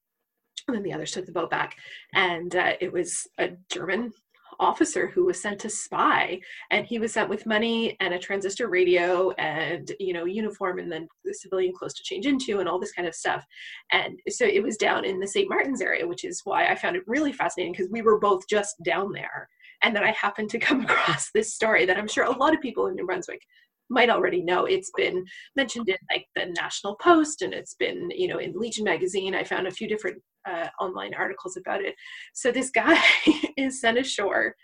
And 0.67 0.77
then 0.77 0.83
the 0.83 0.93
others 0.93 1.13
took 1.13 1.27
the 1.27 1.33
boat 1.33 1.51
back. 1.51 1.77
And 2.15 2.55
uh, 2.57 2.73
it 2.81 2.93
was 2.93 3.29
a 3.39 3.51
German 3.71 4.13
officer 4.59 5.07
who 5.09 5.27
was 5.27 5.41
sent 5.41 5.59
to 5.61 5.69
spy 5.69 6.41
and 6.71 6.87
he 6.87 6.99
was 6.99 7.13
sent 7.13 7.29
with 7.29 7.47
money 7.47 7.97
and 8.01 8.15
a 8.15 8.19
transistor 8.19 8.69
radio 8.69 9.31
and 9.33 9.93
you 10.01 10.13
know 10.13 10.25
uniform 10.25 10.79
and 10.79 10.91
then 10.91 11.07
the 11.25 11.35
civilian 11.35 11.75
clothes 11.75 11.95
to 11.95 12.03
change 12.03 12.27
into 12.27 12.59
and 12.59 12.69
all 12.69 12.79
this 12.79 12.93
kind 12.93 13.07
of 13.07 13.15
stuff 13.15 13.45
and 13.93 14.19
so 14.29 14.47
it 14.47 14.63
was 14.63 14.77
down 14.77 15.05
in 15.05 15.21
the 15.21 15.27
st 15.27 15.49
martin's 15.49 15.83
area 15.83 16.07
which 16.07 16.25
is 16.25 16.41
why 16.45 16.67
i 16.69 16.75
found 16.75 16.97
it 16.97 17.03
really 17.07 17.33
fascinating 17.33 17.73
because 17.73 17.91
we 17.91 18.03
were 18.03 18.19
both 18.19 18.49
just 18.49 18.83
down 18.83 19.13
there 19.13 19.49
and 19.83 19.95
then 19.95 20.05
i 20.05 20.13
happened 20.13 20.49
to 20.49 20.59
come 20.59 20.81
across 20.85 21.31
this 21.33 21.55
story 21.55 21.85
that 21.85 21.99
i'm 21.99 22.09
sure 22.09 22.25
a 22.25 22.39
lot 22.39 22.55
of 22.55 22.61
people 22.61 22.87
in 22.87 22.95
new 22.95 23.05
brunswick 23.05 23.43
might 23.89 24.11
already 24.11 24.43
know 24.43 24.65
it's 24.65 24.91
been 24.97 25.25
mentioned 25.55 25.89
in 25.89 25.97
like 26.11 26.27
the 26.35 26.47
national 26.61 26.97
post 26.97 27.43
and 27.43 27.55
it's 27.55 27.75
been 27.75 28.09
you 28.11 28.29
know 28.29 28.39
in 28.39 28.53
legion 28.57 28.85
magazine. 28.85 29.35
I 29.35 29.45
found 29.45 29.67
a 29.67 29.73
few 29.73 29.89
different 29.89 30.23
uh, 30.49 30.69
online 30.81 31.15
articles 31.15 31.57
about 31.57 31.83
it. 31.83 31.95
So 32.35 32.51
this 32.51 32.71
guy 32.71 32.99
is 33.57 33.81
sent 33.81 33.99
ashore 33.99 34.55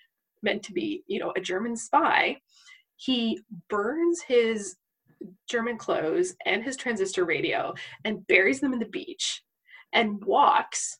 meant 0.42 0.62
to 0.64 0.72
be 0.72 1.04
you 1.06 1.20
know 1.20 1.32
a 1.36 1.40
german 1.40 1.76
spy. 1.76 2.36
He 2.96 3.40
burns 3.68 4.22
his 4.22 4.76
german 5.48 5.78
clothes 5.78 6.34
and 6.46 6.62
his 6.62 6.76
transistor 6.76 7.24
radio 7.24 7.72
and 8.04 8.26
buries 8.26 8.60
them 8.60 8.72
in 8.72 8.78
the 8.78 8.86
beach 8.86 9.42
and 9.92 10.24
walks 10.24 10.98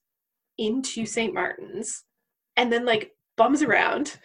into 0.59 1.05
st 1.05 1.35
martin's 1.35 2.05
and 2.57 2.73
then 2.73 2.85
like 2.85 3.11
bums 3.37 3.63
around 3.63 4.19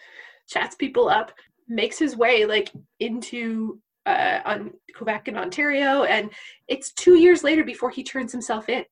chats 0.48 0.76
people 0.76 1.08
up 1.08 1.32
makes 1.68 1.98
his 1.98 2.16
way 2.16 2.46
like 2.46 2.70
into 3.00 3.80
uh, 4.08 4.40
on 4.44 4.72
Quebec 4.96 5.28
and 5.28 5.38
Ontario, 5.38 6.04
and 6.04 6.30
it's 6.66 6.92
two 6.92 7.16
years 7.16 7.44
later 7.44 7.62
before 7.62 7.90
he 7.90 8.02
turns 8.02 8.32
himself 8.32 8.68
in. 8.68 8.84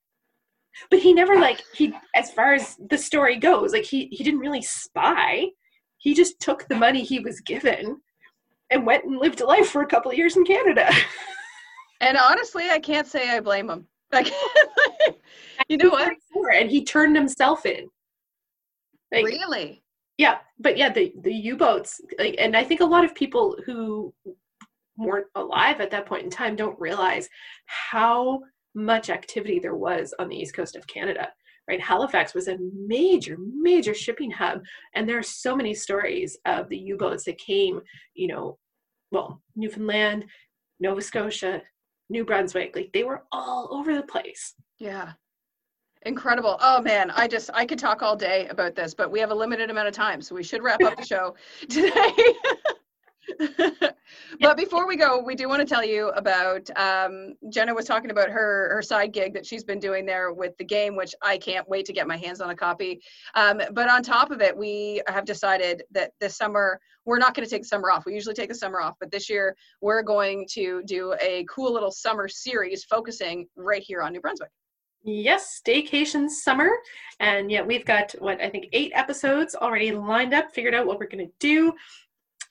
But 0.90 0.98
he 0.98 1.14
never 1.14 1.38
like 1.38 1.62
he, 1.74 1.94
as 2.14 2.30
far 2.32 2.52
as 2.52 2.76
the 2.90 2.98
story 2.98 3.36
goes, 3.36 3.72
like 3.72 3.84
he 3.84 4.08
he 4.12 4.22
didn't 4.22 4.40
really 4.40 4.62
spy. 4.62 5.46
He 5.96 6.14
just 6.14 6.38
took 6.38 6.68
the 6.68 6.76
money 6.76 7.02
he 7.02 7.18
was 7.18 7.40
given 7.40 7.96
and 8.70 8.86
went 8.86 9.04
and 9.04 9.18
lived 9.18 9.40
a 9.40 9.46
life 9.46 9.68
for 9.68 9.82
a 9.82 9.86
couple 9.86 10.10
of 10.10 10.18
years 10.18 10.36
in 10.36 10.44
Canada. 10.44 10.90
and 12.00 12.18
honestly, 12.18 12.68
I 12.70 12.78
can't 12.78 13.06
say 13.06 13.30
I 13.30 13.40
blame 13.40 13.70
him. 13.70 13.86
Like, 14.12 14.30
you 15.68 15.76
know 15.76 15.90
what? 15.90 16.12
And 16.54 16.70
he 16.70 16.84
turned 16.84 17.16
himself 17.16 17.66
in. 17.66 17.88
Like, 19.12 19.24
really? 19.24 19.82
Yeah, 20.16 20.38
but 20.60 20.78
yeah, 20.78 20.90
the 20.90 21.12
the 21.22 21.34
U 21.34 21.56
boats, 21.56 22.00
like, 22.16 22.36
and 22.38 22.56
I 22.56 22.62
think 22.62 22.80
a 22.80 22.84
lot 22.84 23.04
of 23.04 23.16
people 23.16 23.56
who 23.66 24.14
weren't 24.96 25.26
alive 25.34 25.80
at 25.80 25.90
that 25.90 26.06
point 26.06 26.24
in 26.24 26.30
time 26.30 26.56
don't 26.56 26.78
realize 26.80 27.28
how 27.66 28.40
much 28.74 29.10
activity 29.10 29.58
there 29.58 29.74
was 29.74 30.14
on 30.18 30.28
the 30.28 30.36
east 30.36 30.54
coast 30.54 30.76
of 30.76 30.86
Canada. 30.86 31.28
Right, 31.68 31.80
Halifax 31.80 32.32
was 32.32 32.46
a 32.46 32.58
major, 32.86 33.36
major 33.40 33.92
shipping 33.92 34.30
hub, 34.30 34.62
and 34.94 35.08
there 35.08 35.18
are 35.18 35.22
so 35.22 35.56
many 35.56 35.74
stories 35.74 36.38
of 36.44 36.68
the 36.68 36.78
U-boats 36.78 37.24
that 37.24 37.38
came, 37.38 37.80
you 38.14 38.28
know, 38.28 38.56
well, 39.10 39.42
Newfoundland, 39.56 40.26
Nova 40.78 41.02
Scotia, 41.02 41.60
New 42.08 42.24
Brunswick, 42.24 42.76
like 42.76 42.90
they 42.92 43.02
were 43.02 43.24
all 43.32 43.68
over 43.72 43.96
the 43.96 44.04
place. 44.04 44.54
Yeah, 44.78 45.14
incredible 46.06 46.56
oh 46.60 46.80
man 46.82 47.10
i 47.12 47.26
just 47.26 47.50
i 47.52 47.66
could 47.66 47.78
talk 47.78 48.00
all 48.00 48.14
day 48.14 48.46
about 48.48 48.76
this 48.76 48.94
but 48.94 49.10
we 49.10 49.18
have 49.18 49.30
a 49.30 49.34
limited 49.34 49.70
amount 49.70 49.88
of 49.88 49.94
time 49.94 50.22
so 50.22 50.34
we 50.34 50.42
should 50.42 50.62
wrap 50.62 50.80
up 50.84 50.96
the 50.96 51.04
show 51.04 51.34
today 51.68 52.12
but 54.40 54.56
before 54.56 54.86
we 54.86 54.96
go, 54.96 55.20
we 55.20 55.34
do 55.34 55.48
want 55.48 55.60
to 55.60 55.66
tell 55.66 55.84
you 55.84 56.08
about 56.10 56.68
um, 56.76 57.34
Jenna 57.50 57.74
was 57.74 57.84
talking 57.84 58.10
about 58.10 58.28
her 58.30 58.70
her 58.72 58.82
side 58.82 59.12
gig 59.12 59.34
that 59.34 59.44
she's 59.44 59.64
been 59.64 59.78
doing 59.78 60.06
there 60.06 60.32
with 60.32 60.56
the 60.58 60.64
game, 60.64 60.96
which 60.96 61.14
I 61.22 61.38
can't 61.38 61.68
wait 61.68 61.86
to 61.86 61.92
get 61.92 62.06
my 62.06 62.16
hands 62.16 62.40
on 62.40 62.50
a 62.50 62.56
copy. 62.56 63.00
Um, 63.34 63.60
but 63.72 63.88
on 63.88 64.02
top 64.02 64.30
of 64.30 64.40
it, 64.40 64.56
we 64.56 65.02
have 65.08 65.24
decided 65.24 65.82
that 65.92 66.12
this 66.20 66.36
summer 66.36 66.80
we're 67.04 67.18
not 67.18 67.34
going 67.34 67.44
to 67.44 67.50
take 67.50 67.62
the 67.62 67.68
summer 67.68 67.90
off. 67.90 68.04
We 68.04 68.14
usually 68.14 68.34
take 68.34 68.48
the 68.48 68.54
summer 68.54 68.80
off, 68.80 68.94
but 69.00 69.10
this 69.10 69.30
year 69.30 69.56
we're 69.80 70.02
going 70.02 70.46
to 70.52 70.82
do 70.84 71.14
a 71.20 71.44
cool 71.48 71.72
little 71.72 71.92
summer 71.92 72.28
series 72.28 72.84
focusing 72.84 73.46
right 73.56 73.82
here 73.82 74.02
on 74.02 74.12
New 74.12 74.20
Brunswick. 74.20 74.50
Yes, 75.08 75.60
staycation 75.64 76.28
summer. 76.28 76.68
And 77.20 77.48
yeah, 77.48 77.62
we've 77.62 77.84
got 77.84 78.10
what 78.18 78.40
I 78.40 78.50
think 78.50 78.66
eight 78.72 78.90
episodes 78.92 79.54
already 79.54 79.92
lined 79.92 80.34
up, 80.34 80.50
figured 80.52 80.74
out 80.74 80.84
what 80.84 80.98
we're 80.98 81.06
going 81.06 81.24
to 81.24 81.32
do. 81.38 81.72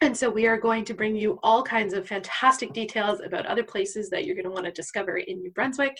And 0.02 0.16
so 0.16 0.30
we 0.30 0.46
are 0.46 0.58
going 0.58 0.84
to 0.86 0.94
bring 0.94 1.16
you 1.16 1.40
all 1.42 1.64
kinds 1.64 1.94
of 1.94 2.08
fantastic 2.08 2.74
details 2.74 3.22
about 3.22 3.46
other 3.46 3.64
places 3.64 4.10
that 4.10 4.26
you're 4.26 4.36
going 4.36 4.46
to 4.46 4.52
want 4.52 4.66
to 4.66 4.72
discover 4.72 5.18
in 5.18 5.42
New 5.42 5.52
Brunswick. 5.52 5.98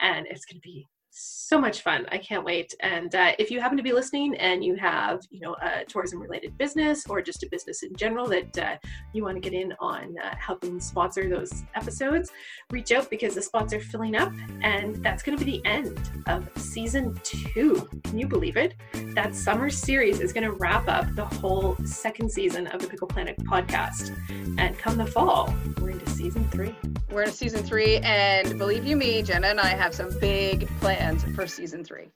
And 0.00 0.26
it's 0.26 0.44
going 0.44 0.60
to 0.60 0.68
be 0.68 0.86
so 1.10 1.58
much 1.58 1.80
fun. 1.82 2.06
I 2.12 2.18
can't 2.18 2.44
wait. 2.44 2.74
And 2.80 3.14
uh, 3.14 3.32
if 3.38 3.50
you 3.50 3.60
happen 3.60 3.76
to 3.78 3.82
be 3.82 3.92
listening 3.92 4.36
and 4.36 4.62
you 4.62 4.76
have, 4.76 5.20
you 5.30 5.40
know, 5.40 5.56
a 5.62 5.84
tourism 5.86 6.20
related 6.20 6.58
business 6.58 7.06
or 7.08 7.22
just 7.22 7.42
a 7.42 7.48
business 7.50 7.82
in 7.82 7.96
general 7.96 8.26
that 8.28 8.58
uh, 8.58 8.76
you 9.14 9.24
want 9.24 9.36
to 9.36 9.40
get 9.40 9.54
in 9.54 9.72
on 9.80 10.14
uh, 10.22 10.34
helping 10.38 10.78
sponsor 10.78 11.28
those 11.28 11.64
episodes, 11.74 12.30
reach 12.70 12.92
out 12.92 13.08
because 13.08 13.34
the 13.34 13.40
spots 13.40 13.72
are 13.72 13.80
filling 13.80 14.14
up. 14.14 14.30
And 14.60 15.02
that's 15.02 15.22
going 15.22 15.38
to 15.38 15.44
be 15.44 15.52
the 15.52 15.66
end 15.66 15.98
of 16.26 16.46
season 16.56 17.18
two. 17.24 17.88
Can 18.04 18.18
you 18.18 18.28
believe 18.28 18.56
it? 18.56 18.74
That 19.14 19.34
summer 19.34 19.70
series 19.70 20.20
is 20.20 20.32
going 20.34 20.44
to 20.44 20.52
wrap 20.52 20.86
up 20.88 21.06
the 21.14 21.24
whole 21.24 21.76
second 21.84 22.30
season 22.30 22.66
of 22.66 22.82
the 22.82 22.88
Pickle 22.88 23.08
Planet 23.08 23.38
podcast. 23.44 24.14
And 24.58 24.76
come 24.78 24.98
the 24.98 25.06
fall, 25.06 25.54
we're 25.80 25.90
into 25.90 26.10
season 26.10 26.46
three. 26.50 26.74
We're 27.10 27.22
in 27.22 27.32
season 27.32 27.62
three, 27.62 27.96
and 27.98 28.58
believe 28.58 28.84
you 28.84 28.94
me, 28.94 29.22
Jenna 29.22 29.46
and 29.46 29.60
I 29.60 29.68
have 29.68 29.94
some 29.94 30.10
big 30.20 30.68
plans 30.80 30.97
for 31.34 31.46
season 31.46 31.84
three. 31.84 32.10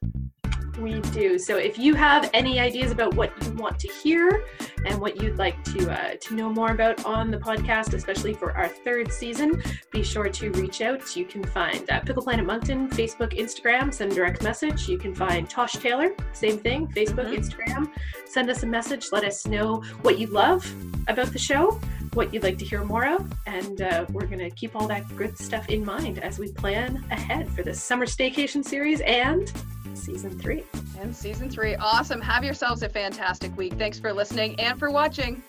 We 0.79 1.01
do. 1.13 1.39
So 1.39 1.59
if 1.59 1.79
you 1.79 1.95
have 1.95 2.31
any 2.33 2.59
ideas 2.59 2.93
about 2.93 3.15
what 3.15 3.31
you 3.45 3.53
want 3.53 3.79
to 3.81 3.89
hear 3.89 4.45
and 4.87 4.99
what 4.99 5.21
you'd 5.21 5.37
like 5.37 5.63
to 5.65 5.93
uh, 5.93 6.15
to 6.19 6.35
know 6.35 6.49
more 6.49 6.71
about 6.71 7.05
on 7.05 7.31
the 7.31 7.37
podcast, 7.37 7.93
especially 7.93 8.33
for 8.33 8.53
our 8.53 8.69
third 8.69 9.13
season, 9.13 9.63
be 9.91 10.03
sure 10.03 10.29
to 10.31 10.51
reach 10.53 10.81
out. 10.81 11.15
You 11.15 11.27
can 11.27 11.45
find 11.45 11.89
uh, 11.91 12.01
Pickle 12.01 12.23
Planet 12.23 12.47
Moncton, 12.47 12.89
Facebook, 12.89 13.39
Instagram, 13.39 13.93
send 13.93 14.13
a 14.13 14.15
direct 14.15 14.43
message. 14.43 14.89
You 14.89 14.99
can 14.99 15.15
find 15.15 15.49
Tosh 15.49 15.75
Taylor, 15.75 16.17
same 16.33 16.59
thing, 16.59 16.89
Facebook, 16.89 17.31
mm-hmm. 17.31 17.35
Instagram. 17.35 17.91
Send 18.25 18.49
us 18.49 18.63
a 18.63 18.67
message. 18.67 19.13
Let 19.13 19.25
us 19.25 19.47
know 19.47 19.83
what 20.01 20.19
you 20.19 20.27
love 20.29 20.67
about 21.07 21.33
the 21.33 21.39
show 21.39 21.79
what 22.15 22.33
you'd 22.33 22.43
like 22.43 22.59
to 22.59 22.65
hear 22.65 22.85
more 22.85 23.07
of. 23.07 23.31
And 23.47 23.83
uh, 23.83 24.07
we're 24.11 24.27
going 24.27 24.39
to 24.39 24.51
keep 24.51 24.77
all 24.77 24.87
that 24.89 25.05
good 25.17 25.39
stuff 25.39 25.69
in 25.69 25.85
mind 25.85 26.19
as 26.19 26.39
we 26.39 26.53
plan 26.53 27.05
ahead 27.11 27.51
for 27.51 27.63
the 27.63 27.75
summer 27.75 28.07
staycation 28.07 28.65
series 28.65 29.01
and 29.03 29.53
season 29.95 30.39
three. 30.39 30.65
And 31.01 31.15
season 31.15 31.51
three. 31.51 31.75
Awesome. 31.77 32.21
Have 32.21 32.45
yourselves 32.45 32.83
a 32.83 32.89
fantastic 32.89 33.57
week. 33.57 33.75
Thanks 33.75 33.99
for 33.99 34.13
listening 34.13 34.59
and 34.61 34.79
for 34.79 34.91
watching. 34.91 35.43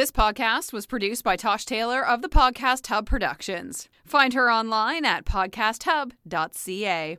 This 0.00 0.10
podcast 0.10 0.72
was 0.72 0.86
produced 0.86 1.22
by 1.24 1.36
Tosh 1.36 1.66
Taylor 1.66 2.02
of 2.02 2.22
the 2.22 2.28
Podcast 2.30 2.86
Hub 2.86 3.04
Productions. 3.04 3.90
Find 4.06 4.32
her 4.32 4.50
online 4.50 5.04
at 5.04 5.26
podcasthub.ca. 5.26 7.18